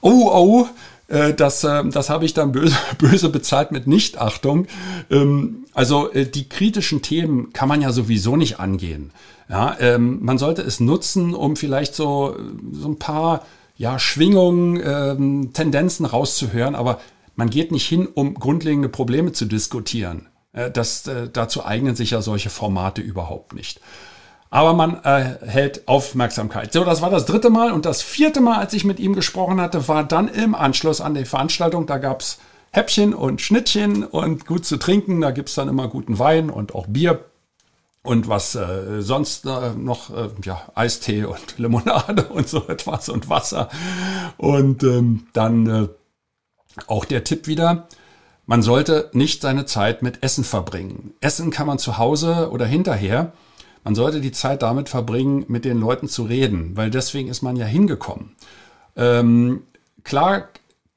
Oh, 0.00 0.30
oh, 0.32 0.68
äh, 1.10 1.34
das, 1.34 1.64
äh, 1.64 1.84
das 1.88 2.08
habe 2.08 2.24
ich 2.24 2.34
dann 2.34 2.52
böse, 2.52 2.76
böse 2.98 3.28
bezahlt 3.28 3.72
mit 3.72 3.86
Nichtachtung. 3.86 4.66
Ähm, 5.10 5.66
also 5.74 6.10
äh, 6.12 6.26
die 6.26 6.48
kritischen 6.48 7.02
Themen 7.02 7.52
kann 7.52 7.68
man 7.68 7.82
ja 7.82 7.92
sowieso 7.92 8.36
nicht 8.36 8.60
angehen. 8.60 9.12
Ja, 9.48 9.76
ähm, 9.80 10.20
man 10.22 10.38
sollte 10.38 10.62
es 10.62 10.78
nutzen, 10.78 11.34
um 11.34 11.56
vielleicht 11.56 11.94
so, 11.94 12.36
so 12.72 12.88
ein 12.88 13.00
paar 13.00 13.44
ja, 13.76 13.98
Schwingungen, 13.98 14.80
ähm, 14.84 15.52
Tendenzen 15.52 16.06
rauszuhören, 16.06 16.76
aber 16.76 17.00
man 17.34 17.50
geht 17.50 17.72
nicht 17.72 17.88
hin, 17.88 18.06
um 18.06 18.34
grundlegende 18.34 18.88
Probleme 18.88 19.32
zu 19.32 19.46
diskutieren. 19.46 20.26
Das, 20.52 21.08
dazu 21.32 21.64
eignen 21.64 21.94
sich 21.94 22.10
ja 22.10 22.22
solche 22.22 22.50
Formate 22.50 23.00
überhaupt 23.00 23.54
nicht. 23.54 23.80
Aber 24.50 24.72
man 24.72 25.02
äh, 25.04 25.36
hält 25.46 25.86
Aufmerksamkeit. 25.86 26.72
So, 26.72 26.84
das 26.84 27.02
war 27.02 27.10
das 27.10 27.24
dritte 27.24 27.50
Mal. 27.50 27.72
Und 27.72 27.86
das 27.86 28.02
vierte 28.02 28.40
Mal, 28.40 28.58
als 28.58 28.74
ich 28.74 28.84
mit 28.84 28.98
ihm 28.98 29.14
gesprochen 29.14 29.60
hatte, 29.60 29.86
war 29.86 30.02
dann 30.02 30.26
im 30.28 30.54
Anschluss 30.56 31.00
an 31.00 31.14
die 31.14 31.24
Veranstaltung. 31.24 31.86
Da 31.86 31.98
gab's 31.98 32.38
Häppchen 32.72 33.14
und 33.14 33.40
Schnittchen 33.40 34.04
und 34.04 34.46
gut 34.46 34.66
zu 34.66 34.76
trinken. 34.76 35.20
Da 35.20 35.30
gibt's 35.30 35.54
dann 35.54 35.68
immer 35.68 35.88
guten 35.88 36.18
Wein 36.18 36.50
und 36.50 36.74
auch 36.74 36.86
Bier 36.88 37.24
und 38.02 38.28
was 38.28 38.54
äh, 38.54 39.02
sonst 39.02 39.44
äh, 39.44 39.72
noch, 39.76 40.10
äh, 40.10 40.30
ja, 40.44 40.62
Eistee 40.74 41.24
und 41.24 41.54
Limonade 41.58 42.24
und 42.28 42.48
so 42.48 42.66
etwas 42.68 43.08
und 43.08 43.28
Wasser. 43.28 43.68
Und 44.36 44.82
ähm, 44.82 45.26
dann 45.32 45.66
äh, 45.66 45.88
auch 46.86 47.04
der 47.04 47.24
Tipp 47.24 47.46
wieder, 47.46 47.88
man 48.46 48.62
sollte 48.62 49.10
nicht 49.12 49.42
seine 49.42 49.66
Zeit 49.66 50.02
mit 50.02 50.22
Essen 50.22 50.44
verbringen. 50.44 51.12
Essen 51.20 51.50
kann 51.50 51.66
man 51.66 51.78
zu 51.78 51.98
Hause 51.98 52.50
oder 52.50 52.66
hinterher. 52.66 53.32
Man 53.84 53.94
sollte 53.94 54.20
die 54.20 54.32
Zeit 54.32 54.62
damit 54.62 54.88
verbringen, 54.88 55.44
mit 55.48 55.64
den 55.64 55.80
Leuten 55.80 56.08
zu 56.08 56.24
reden, 56.24 56.76
weil 56.76 56.90
deswegen 56.90 57.28
ist 57.28 57.42
man 57.42 57.56
ja 57.56 57.66
hingekommen. 57.66 58.36
Ähm, 58.96 59.62
klar 60.04 60.48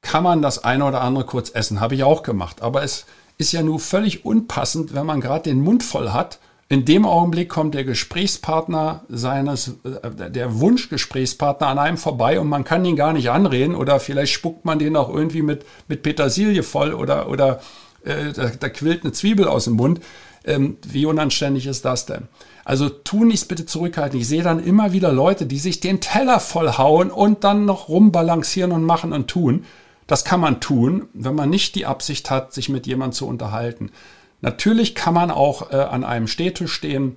kann 0.02 0.22
man 0.22 0.42
das 0.42 0.64
eine 0.64 0.84
oder 0.84 1.00
andere 1.00 1.24
kurz 1.24 1.50
essen, 1.54 1.80
habe 1.80 1.94
ich 1.94 2.04
auch 2.04 2.22
gemacht, 2.22 2.60
aber 2.60 2.82
es 2.82 3.06
ist 3.38 3.52
ja 3.52 3.62
nur 3.62 3.80
völlig 3.80 4.24
unpassend, 4.24 4.94
wenn 4.94 5.06
man 5.06 5.20
gerade 5.20 5.44
den 5.44 5.62
Mund 5.62 5.82
voll 5.82 6.10
hat 6.10 6.38
in 6.68 6.84
dem 6.84 7.04
Augenblick 7.04 7.48
kommt 7.48 7.74
der 7.74 7.84
Gesprächspartner 7.84 9.04
seines, 9.08 9.76
äh, 9.84 10.30
der 10.30 10.60
Wunschgesprächspartner 10.60 11.66
an 11.66 11.78
einem 11.78 11.98
vorbei 11.98 12.40
und 12.40 12.48
man 12.48 12.64
kann 12.64 12.84
ihn 12.84 12.96
gar 12.96 13.12
nicht 13.12 13.30
anreden 13.30 13.74
oder 13.74 14.00
vielleicht 14.00 14.32
spuckt 14.32 14.64
man 14.64 14.78
den 14.78 14.96
auch 14.96 15.08
irgendwie 15.08 15.42
mit, 15.42 15.64
mit 15.88 16.02
Petersilie 16.02 16.62
voll 16.62 16.94
oder, 16.94 17.28
oder 17.28 17.60
äh, 18.02 18.32
da, 18.32 18.48
da 18.48 18.68
quillt 18.70 19.04
eine 19.04 19.12
Zwiebel 19.12 19.46
aus 19.46 19.64
dem 19.64 19.74
Mund. 19.74 20.00
Ähm, 20.46 20.78
wie 20.86 21.06
unanständig 21.06 21.66
ist 21.66 21.84
das 21.84 22.06
denn? 22.06 22.28
Also 22.64 22.88
tu 22.88 23.24
nichts 23.24 23.44
bitte 23.44 23.66
zurückhalten. 23.66 24.18
Ich 24.18 24.28
sehe 24.28 24.42
dann 24.42 24.62
immer 24.62 24.92
wieder 24.92 25.12
Leute, 25.12 25.46
die 25.46 25.58
sich 25.58 25.80
den 25.80 26.00
Teller 26.00 26.40
vollhauen 26.40 27.10
und 27.10 27.44
dann 27.44 27.66
noch 27.66 27.88
rumbalancieren 27.88 28.72
und 28.72 28.84
machen 28.84 29.12
und 29.12 29.28
tun. 29.28 29.64
Das 30.06 30.24
kann 30.24 30.40
man 30.40 30.60
tun, 30.60 31.08
wenn 31.12 31.34
man 31.34 31.50
nicht 31.50 31.74
die 31.74 31.86
Absicht 31.86 32.30
hat, 32.30 32.52
sich 32.52 32.68
mit 32.68 32.86
jemandem 32.86 33.12
zu 33.12 33.26
unterhalten. 33.26 33.90
Natürlich 34.40 34.94
kann 34.94 35.14
man 35.14 35.30
auch 35.30 35.70
äh, 35.72 35.76
an 35.76 36.04
einem 36.04 36.26
Stehtisch 36.26 36.72
stehen 36.72 37.16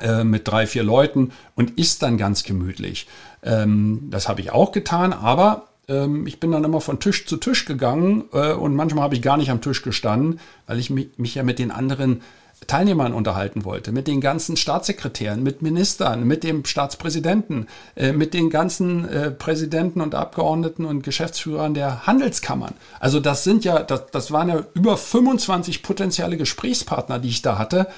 äh, 0.00 0.24
mit 0.24 0.48
drei, 0.48 0.66
vier 0.66 0.82
Leuten 0.82 1.32
und 1.54 1.78
isst 1.78 2.02
dann 2.02 2.18
ganz 2.18 2.42
gemütlich. 2.42 3.06
Ähm, 3.42 4.08
das 4.10 4.28
habe 4.28 4.40
ich 4.40 4.52
auch 4.52 4.72
getan, 4.72 5.12
aber 5.12 5.68
ähm, 5.88 6.26
ich 6.26 6.40
bin 6.40 6.52
dann 6.52 6.64
immer 6.64 6.80
von 6.80 7.00
Tisch 7.00 7.26
zu 7.26 7.36
Tisch 7.36 7.64
gegangen 7.64 8.24
äh, 8.32 8.52
und 8.52 8.74
manchmal 8.74 9.04
habe 9.04 9.14
ich 9.14 9.22
gar 9.22 9.36
nicht 9.36 9.50
am 9.50 9.60
Tisch 9.60 9.82
gestanden, 9.82 10.40
weil 10.66 10.78
ich 10.78 10.90
mich, 10.90 11.08
mich 11.16 11.34
ja 11.34 11.42
mit 11.42 11.58
den 11.58 11.70
anderen 11.70 12.22
Teilnehmern 12.66 13.12
unterhalten 13.14 13.64
wollte, 13.64 13.92
mit 13.92 14.06
den 14.06 14.20
ganzen 14.20 14.56
Staatssekretären, 14.56 15.42
mit 15.42 15.62
Ministern, 15.62 16.24
mit 16.24 16.44
dem 16.44 16.64
Staatspräsidenten, 16.64 17.68
äh, 17.96 18.12
mit 18.12 18.34
den 18.34 18.50
ganzen 18.50 19.08
äh, 19.08 19.30
Präsidenten 19.30 20.00
und 20.00 20.14
Abgeordneten 20.14 20.84
und 20.84 21.02
Geschäftsführern 21.02 21.74
der 21.74 22.06
Handelskammern. 22.06 22.74
Also 23.00 23.20
das 23.20 23.44
sind 23.44 23.64
ja, 23.64 23.82
das, 23.82 24.06
das 24.10 24.30
waren 24.30 24.48
ja 24.48 24.62
über 24.74 24.96
25 24.96 25.82
potenzielle 25.82 26.36
Gesprächspartner, 26.36 27.18
die 27.18 27.28
ich 27.28 27.42
da 27.42 27.58
hatte. 27.58 27.88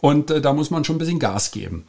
Und 0.00 0.30
äh, 0.30 0.40
da 0.40 0.52
muss 0.52 0.70
man 0.70 0.84
schon 0.84 0.96
ein 0.96 0.98
bisschen 0.98 1.18
Gas 1.18 1.50
geben. 1.50 1.84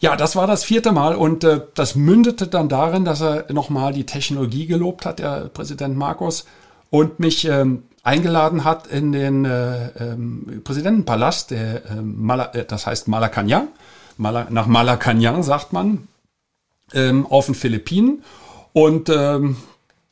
Ja, 0.00 0.16
das 0.16 0.36
war 0.36 0.46
das 0.46 0.64
vierte 0.64 0.92
Mal 0.92 1.14
und 1.14 1.44
äh, 1.44 1.62
das 1.74 1.94
mündete 1.94 2.48
dann 2.48 2.68
darin, 2.68 3.04
dass 3.04 3.22
er 3.22 3.52
nochmal 3.52 3.92
die 3.92 4.04
Technologie 4.04 4.66
gelobt 4.66 5.06
hat, 5.06 5.18
der 5.18 5.48
Präsident 5.48 5.96
Markus, 5.96 6.44
und 6.90 7.18
mich 7.18 7.46
ähm, 7.46 7.84
eingeladen 8.04 8.64
hat 8.64 8.86
in 8.86 9.10
den 9.12 9.44
äh, 9.44 9.88
ähm, 9.98 10.60
Präsidentenpalast, 10.62 11.50
der, 11.50 11.86
äh, 11.86 11.94
Mala, 12.02 12.54
äh, 12.54 12.64
das 12.64 12.86
heißt 12.86 13.08
Malacanang, 13.08 13.68
Mala, 14.16 14.46
nach 14.50 14.66
Malacanang 14.66 15.42
sagt 15.42 15.72
man, 15.72 16.06
ähm, 16.92 17.26
auf 17.26 17.46
den 17.46 17.54
Philippinen. 17.54 18.22
Und 18.72 19.08
ähm, 19.08 19.56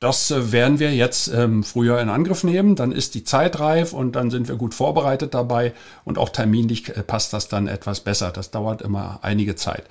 das 0.01 0.31
äh, 0.31 0.53
werden 0.53 0.79
wir 0.79 0.95
jetzt 0.95 1.29
ähm, 1.29 1.63
früher 1.63 2.01
in 2.01 2.09
Angriff 2.09 2.45
nehmen. 2.45 2.77
Dann 2.77 2.93
ist 2.93 3.15
die 3.15 3.25
Zeit 3.25 3.61
reif 3.61 3.93
und 3.93 4.17
dann 4.17 4.31
sind 4.31 4.49
wir 4.49 4.57
gut 4.57 4.75
vorbereitet 4.75 5.35
dabei. 5.35 5.75
Und 6.05 6.19
auch 6.19 6.31
terminlich 6.31 6.89
äh, 6.89 7.03
passt 7.03 7.33
das 7.33 7.49
dann 7.49 7.69
etwas 7.69 8.01
besser. 8.01 8.31
Das 8.31 8.51
dauert 8.51 8.83
immer 8.83 9.19
einige 9.23 9.55
Zeit. 9.55 9.85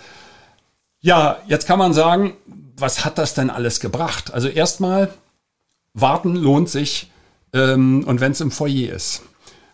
Ja, 1.02 1.38
jetzt 1.48 1.68
kann 1.68 1.80
man 1.80 1.94
sagen, 1.94 2.34
was 2.78 3.06
hat 3.06 3.20
das 3.20 3.36
denn 3.36 3.50
alles 3.50 3.80
gebracht? 3.80 4.34
Also 4.34 4.48
erstmal, 4.48 5.14
warten 5.94 6.36
lohnt 6.36 6.70
sich 6.70 7.11
ähm, 7.54 8.04
und 8.06 8.22
wenn 8.22 8.32
es 8.32 8.42
im 8.42 8.52
Foyer 8.52 8.94
ist. 8.94 9.24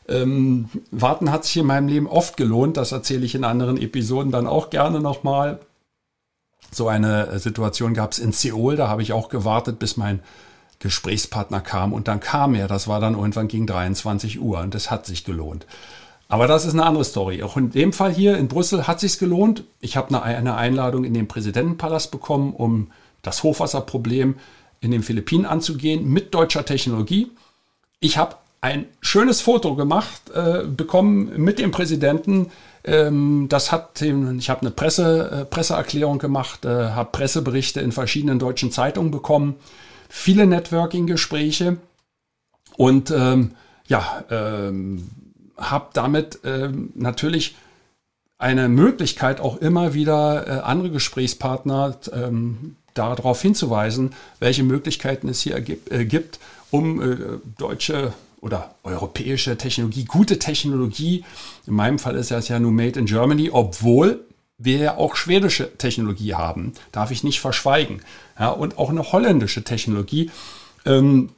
Ähm, 0.10 0.70
warten 0.92 1.32
hat 1.32 1.44
sich 1.44 1.58
in 1.58 1.66
meinem 1.66 1.90
Leben 1.90 2.08
oft 2.08 2.38
gelohnt, 2.38 2.78
das 2.78 2.94
erzähle 2.94 3.26
ich 3.26 3.36
in 3.36 3.44
anderen 3.44 3.78
Episoden 3.78 4.32
dann 4.32 4.48
auch 4.48 4.70
gerne 4.70 5.02
nochmal. 5.02 5.60
So 6.72 6.88
eine 6.88 7.28
äh, 7.28 7.40
Situation 7.40 7.94
gab 7.94 8.14
es 8.14 8.20
in 8.20 8.32
Seoul, 8.32 8.78
da 8.78 8.88
habe 8.88 9.02
ich 9.02 9.12
auch 9.12 9.28
gewartet, 9.28 9.80
bis 9.80 9.98
mein 9.98 10.22
Gesprächspartner 10.80 11.60
kam 11.60 11.92
und 11.92 12.08
dann 12.08 12.20
kam 12.20 12.56
er, 12.56 12.68
das 12.68 12.88
war 12.88 13.02
dann 13.02 13.16
irgendwann 13.16 13.48
gegen 13.50 13.68
23 13.68 14.40
Uhr 14.40 14.60
und 14.60 14.74
das 14.76 14.92
hat 14.92 15.06
sich 15.06 15.26
gelohnt. 15.26 15.66
Aber 16.30 16.48
das 16.48 16.66
ist 16.66 16.74
eine 16.74 16.86
andere 16.86 17.06
Story. 17.06 17.42
Auch 17.42 17.58
in 17.58 17.72
dem 17.72 17.94
Fall 17.94 18.14
hier 18.14 18.38
in 18.38 18.50
Brüssel 18.50 18.86
hat 18.86 19.00
sich 19.00 19.18
gelohnt. 19.18 19.64
Ich 19.80 19.96
habe 19.96 20.22
eine 20.22 20.56
Einladung 20.56 21.06
in 21.06 21.14
den 21.14 21.28
Präsidentenpalast 21.28 22.12
bekommen, 22.12 22.54
um 22.54 22.92
das 23.22 23.44
Hochwasserproblem 23.44 24.36
in 24.82 24.92
den 24.92 25.04
Philippinen 25.04 25.46
anzugehen 25.46 26.08
mit 26.08 26.34
deutscher 26.34 26.66
Technologie 26.66 27.32
ich 28.00 28.18
habe 28.18 28.36
ein 28.62 28.86
schönes 29.02 29.42
Foto 29.42 29.76
gemacht 29.76 30.30
äh, 30.34 30.64
bekommen 30.64 31.32
mit 31.38 31.60
dem 31.60 31.72
Präsidenten. 31.72 32.52
Ähm, 32.84 33.48
das 33.50 33.72
hat 33.72 34.02
ich 34.02 34.50
habe 34.50 34.62
eine 34.62 34.72
Presse, 34.72 35.30
äh, 35.32 35.46
Presseerklärung 35.46 36.20
gemacht, 36.20 36.66
äh, 36.66 36.90
habe 36.90 37.12
Presseberichte 37.12 37.82
in 37.82 37.92
verschiedenen 37.92 38.40
deutschen 38.40 38.72
Zeitungen 38.72 39.12
bekommen. 39.12 39.56
viele 40.10 40.48
Networking-Gespräche 40.48 41.78
und 42.78 43.12
ähm, 43.12 43.52
ja, 43.88 44.24
ähm, 44.30 45.10
habe 45.58 45.90
damit 45.94 46.40
ähm, 46.46 46.92
natürlich 46.96 47.56
eine 48.38 48.70
Möglichkeit, 48.70 49.42
auch 49.42 49.58
immer 49.58 49.94
wieder 49.94 50.48
äh, 50.48 50.52
andere 50.62 50.92
Gesprächspartner 50.92 51.98
ähm, 52.14 52.76
darauf 52.98 53.42
hinzuweisen, 53.42 54.12
welche 54.40 54.64
Möglichkeiten 54.64 55.30
es 55.30 55.42
hier 55.42 55.60
gibt, 55.62 55.92
äh, 55.92 56.06
gibt 56.06 56.40
um 56.72 57.02
äh, 57.02 57.18
deutsche 57.58 58.14
oder 58.42 58.76
europäische 58.84 59.58
Technologie, 59.58 60.06
gute 60.06 60.40
Technologie, 60.40 61.26
in 61.66 61.74
meinem 61.74 62.00
Fall 62.00 62.16
ist 62.16 62.32
das 62.32 62.48
ja 62.48 62.60
nur 62.60 62.72
Made 62.72 63.00
in 63.00 63.06
Germany, 63.06 63.50
obwohl 63.52 64.24
wir 64.58 64.78
ja 64.78 64.98
auch 64.98 65.16
schwedische 65.16 65.78
Technologie 65.78 66.34
haben, 66.34 66.74
darf 66.92 67.12
ich 67.12 67.24
nicht 67.24 67.40
verschweigen. 67.40 68.02
Ja, 68.40 68.50
und 68.50 68.78
auch 68.78 68.90
eine 68.90 69.12
holländische 69.12 69.64
Technologie. 69.64 70.32
Ähm, 70.86 71.30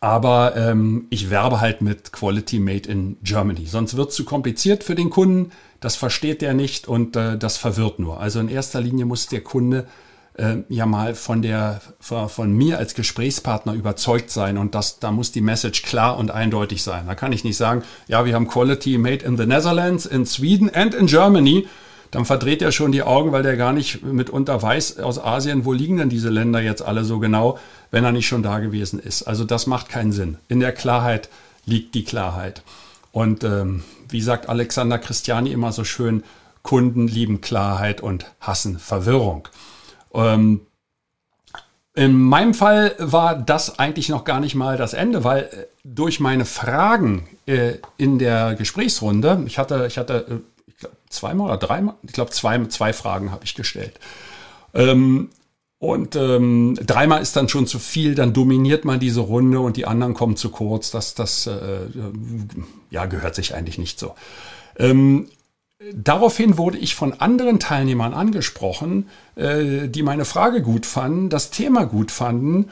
aber 0.00 0.54
ähm, 0.56 1.06
ich 1.10 1.30
werbe 1.30 1.60
halt 1.60 1.80
mit 1.80 2.12
Quality 2.12 2.58
Made 2.58 2.88
in 2.90 3.16
Germany. 3.22 3.66
Sonst 3.66 3.96
wird 3.96 4.10
es 4.10 4.16
zu 4.16 4.24
kompliziert 4.24 4.84
für 4.84 4.94
den 4.94 5.10
Kunden. 5.10 5.50
Das 5.80 5.96
versteht 5.96 6.42
der 6.42 6.54
nicht 6.54 6.88
und 6.88 7.16
äh, 7.16 7.38
das 7.38 7.56
verwirrt 7.56 7.98
nur. 7.98 8.20
Also 8.20 8.40
in 8.40 8.48
erster 8.48 8.80
Linie 8.80 9.06
muss 9.06 9.28
der 9.28 9.40
Kunde 9.40 9.86
äh, 10.34 10.56
ja 10.68 10.86
mal 10.86 11.14
von 11.14 11.42
der 11.42 11.80
von, 12.00 12.52
mir 12.52 12.78
als 12.78 12.94
Gesprächspartner 12.94 13.74
überzeugt 13.74 14.30
sein 14.30 14.58
und 14.58 14.74
das 14.74 14.98
da 14.98 15.10
muss 15.10 15.32
die 15.32 15.40
Message 15.40 15.82
klar 15.82 16.18
und 16.18 16.30
eindeutig 16.30 16.82
sein. 16.82 17.06
Da 17.06 17.14
kann 17.14 17.32
ich 17.32 17.44
nicht 17.44 17.56
sagen, 17.56 17.82
ja, 18.08 18.24
wir 18.24 18.34
haben 18.34 18.48
Quality 18.48 18.98
made 18.98 19.24
in 19.24 19.36
the 19.36 19.46
Netherlands, 19.46 20.06
in 20.06 20.26
Sweden 20.26 20.70
and 20.74 20.94
in 20.94 21.06
Germany. 21.06 21.68
Dann 22.10 22.24
verdreht 22.24 22.62
er 22.62 22.70
schon 22.70 22.92
die 22.92 23.02
Augen, 23.02 23.32
weil 23.32 23.42
der 23.42 23.56
gar 23.56 23.72
nicht 23.72 24.04
mitunter 24.04 24.62
weiß 24.62 25.00
aus 25.00 25.18
Asien, 25.18 25.64
wo 25.64 25.72
liegen 25.72 25.96
denn 25.96 26.08
diese 26.08 26.30
Länder 26.30 26.60
jetzt 26.60 26.82
alle 26.82 27.04
so 27.04 27.18
genau, 27.18 27.58
wenn 27.90 28.04
er 28.04 28.12
nicht 28.12 28.28
schon 28.28 28.44
da 28.44 28.60
gewesen 28.60 29.00
ist. 29.00 29.24
Also 29.24 29.42
das 29.42 29.66
macht 29.66 29.88
keinen 29.88 30.12
Sinn. 30.12 30.38
In 30.46 30.60
der 30.60 30.70
Klarheit 30.70 31.28
liegt 31.66 31.94
die 31.96 32.04
Klarheit. 32.04 32.62
Und 33.10 33.42
ähm, 33.42 33.82
wie 34.08 34.20
sagt 34.20 34.48
Alexander 34.48 34.98
Christiani 34.98 35.50
immer 35.50 35.72
so 35.72 35.82
schön, 35.82 36.22
Kunden 36.62 37.08
lieben 37.08 37.40
Klarheit 37.40 38.00
und 38.00 38.26
hassen 38.40 38.78
Verwirrung. 38.78 39.48
Ähm, 40.14 40.60
in 41.94 42.18
meinem 42.18 42.54
Fall 42.54 42.94
war 42.98 43.36
das 43.36 43.78
eigentlich 43.78 44.08
noch 44.08 44.24
gar 44.24 44.40
nicht 44.40 44.54
mal 44.54 44.76
das 44.76 44.94
Ende, 44.94 45.22
weil 45.22 45.42
äh, 45.42 45.66
durch 45.84 46.18
meine 46.18 46.44
Fragen 46.44 47.28
äh, 47.46 47.74
in 47.96 48.18
der 48.18 48.54
Gesprächsrunde, 48.54 49.44
ich 49.46 49.58
hatte, 49.58 49.86
ich 49.86 49.98
hatte 49.98 50.26
äh, 50.28 50.70
ich 50.70 50.76
glaub, 50.78 50.92
zweimal 51.08 51.48
oder 51.48 51.56
dreimal, 51.56 51.94
ich 52.02 52.12
glaube 52.12 52.32
zwei, 52.32 52.64
zwei 52.66 52.92
Fragen 52.92 53.30
habe 53.30 53.44
ich 53.44 53.54
gestellt. 53.54 53.98
Ähm, 54.72 55.30
und 55.78 56.16
ähm, 56.16 56.78
dreimal 56.82 57.20
ist 57.20 57.36
dann 57.36 57.48
schon 57.48 57.66
zu 57.66 57.78
viel, 57.78 58.14
dann 58.14 58.32
dominiert 58.32 58.84
man 58.84 58.98
diese 58.98 59.20
Runde 59.20 59.60
und 59.60 59.76
die 59.76 59.86
anderen 59.86 60.14
kommen 60.14 60.36
zu 60.36 60.48
kurz. 60.48 60.90
Das, 60.90 61.14
das 61.14 61.46
äh, 61.46 61.90
ja, 62.90 63.04
gehört 63.04 63.34
sich 63.34 63.54
eigentlich 63.54 63.76
nicht 63.76 63.98
so. 63.98 64.14
Ähm, 64.78 65.28
Daraufhin 65.92 66.56
wurde 66.56 66.78
ich 66.78 66.94
von 66.94 67.12
anderen 67.14 67.60
Teilnehmern 67.60 68.14
angesprochen, 68.14 69.08
äh, 69.36 69.88
die 69.88 70.02
meine 70.02 70.24
Frage 70.24 70.62
gut 70.62 70.86
fanden, 70.86 71.28
das 71.28 71.50
Thema 71.50 71.84
gut 71.84 72.10
fanden 72.10 72.70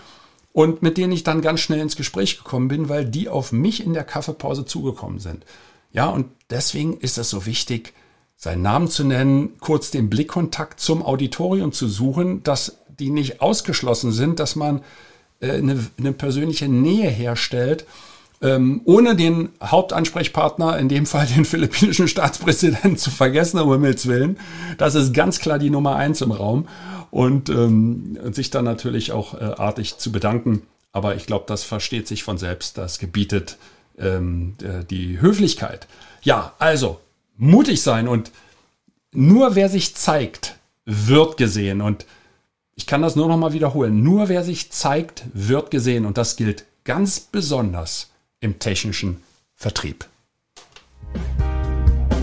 und 0.53 0.83
mit 0.83 0.97
denen 0.97 1.13
ich 1.13 1.25
dann 1.25 1.43
ganz 1.43 1.61
schnell 1.61 1.81
ins 1.81 1.97
Gespräch 1.97 2.39
gekommen 2.39 2.69
bin, 2.69 2.89
weil 2.89 3.05
die 3.05 3.29
auf 3.29 3.53
mich 3.53 3.85
in 3.85 3.93
der 3.93 4.05
Kaffeepause 4.05 4.65
zugekommen 4.65 5.19
sind. 5.19 5.45
Ja, 5.93 6.07
und 6.07 6.27
deswegen 6.51 6.97
ist 6.99 7.19
es 7.19 7.29
so 7.29 7.45
wichtig, 7.45 7.93
seinen 8.37 8.63
Namen 8.63 8.89
zu 8.89 9.05
nennen, 9.05 9.59
kurz 9.61 9.91
den 9.91 10.09
Blickkontakt 10.09 10.81
zum 10.81 11.05
Auditorium 11.05 11.73
zu 11.73 11.89
suchen, 11.89 12.43
dass 12.43 12.79
die 12.99 13.11
nicht 13.11 13.41
ausgeschlossen 13.41 14.13
sind, 14.13 14.41
dass 14.41 14.57
man 14.57 14.83
äh, 15.41 15.53
eine, 15.53 15.87
eine 15.99 16.13
persönliche 16.13 16.69
Nähe 16.69 17.11
herstellt 17.11 17.87
ähm, 18.43 18.83
ohne 18.85 19.15
den 19.15 19.51
Hauptansprechpartner, 19.63 20.79
in 20.79 20.89
dem 20.89 21.07
Fall 21.07 21.27
den 21.27 21.45
philippinischen 21.45 22.09
Staatspräsidenten, 22.09 22.97
zu 22.97 23.11
vergessen, 23.11 23.61
um 23.61 23.71
Himmels 23.71 24.07
Willen. 24.07 24.39
Das 24.79 24.95
ist 24.95 25.15
ganz 25.15 25.39
klar 25.39 25.59
die 25.59 25.71
Nummer 25.71 25.97
eins 25.97 26.21
im 26.21 26.33
Raum. 26.33 26.69
Und 27.11 27.51
ähm, 27.51 28.19
sich 28.33 28.49
dann 28.49 28.65
natürlich 28.65 29.13
auch 29.13 29.35
äh, 29.35 29.45
artig 29.45 29.99
zu 29.99 30.13
bedanken. 30.13 30.63
Aber 30.93 31.15
ich 31.15 31.27
glaube, 31.27 31.45
das 31.47 31.63
versteht 31.63 32.09
sich 32.09 32.23
von 32.23 32.39
selbst. 32.39 32.79
Das 32.79 32.99
gebietet 32.99 33.59
ähm, 33.99 34.55
äh, 34.63 34.83
die 34.83 35.21
Höflichkeit. 35.21 35.87
Ja, 36.23 36.55
also 36.59 37.01
mutig 37.37 37.83
sein 37.83 38.09
und 38.09 38.31
nur 39.13 39.55
wer 39.57 39.69
sich 39.69 39.95
zeigt, 39.95 40.57
wird 40.87 41.37
gesehen. 41.37 41.83
Und 41.83 42.07
ich 42.77 42.87
kann 42.87 43.03
das 43.03 43.15
nur 43.15 43.29
noch 43.29 43.37
mal 43.37 43.53
wiederholen. 43.53 44.03
Nur 44.03 44.31
wer 44.31 44.43
sich 44.43 44.73
zeigt, 44.73 45.25
wird 45.35 45.71
gesehen. 45.71 46.07
Und 46.07 46.17
das 46.17 46.37
gilt 46.37 46.65
ganz 46.85 47.21
besonders 47.21 48.12
im 48.43 48.59
technischen 48.59 49.23
Vertrieb. 49.55 50.05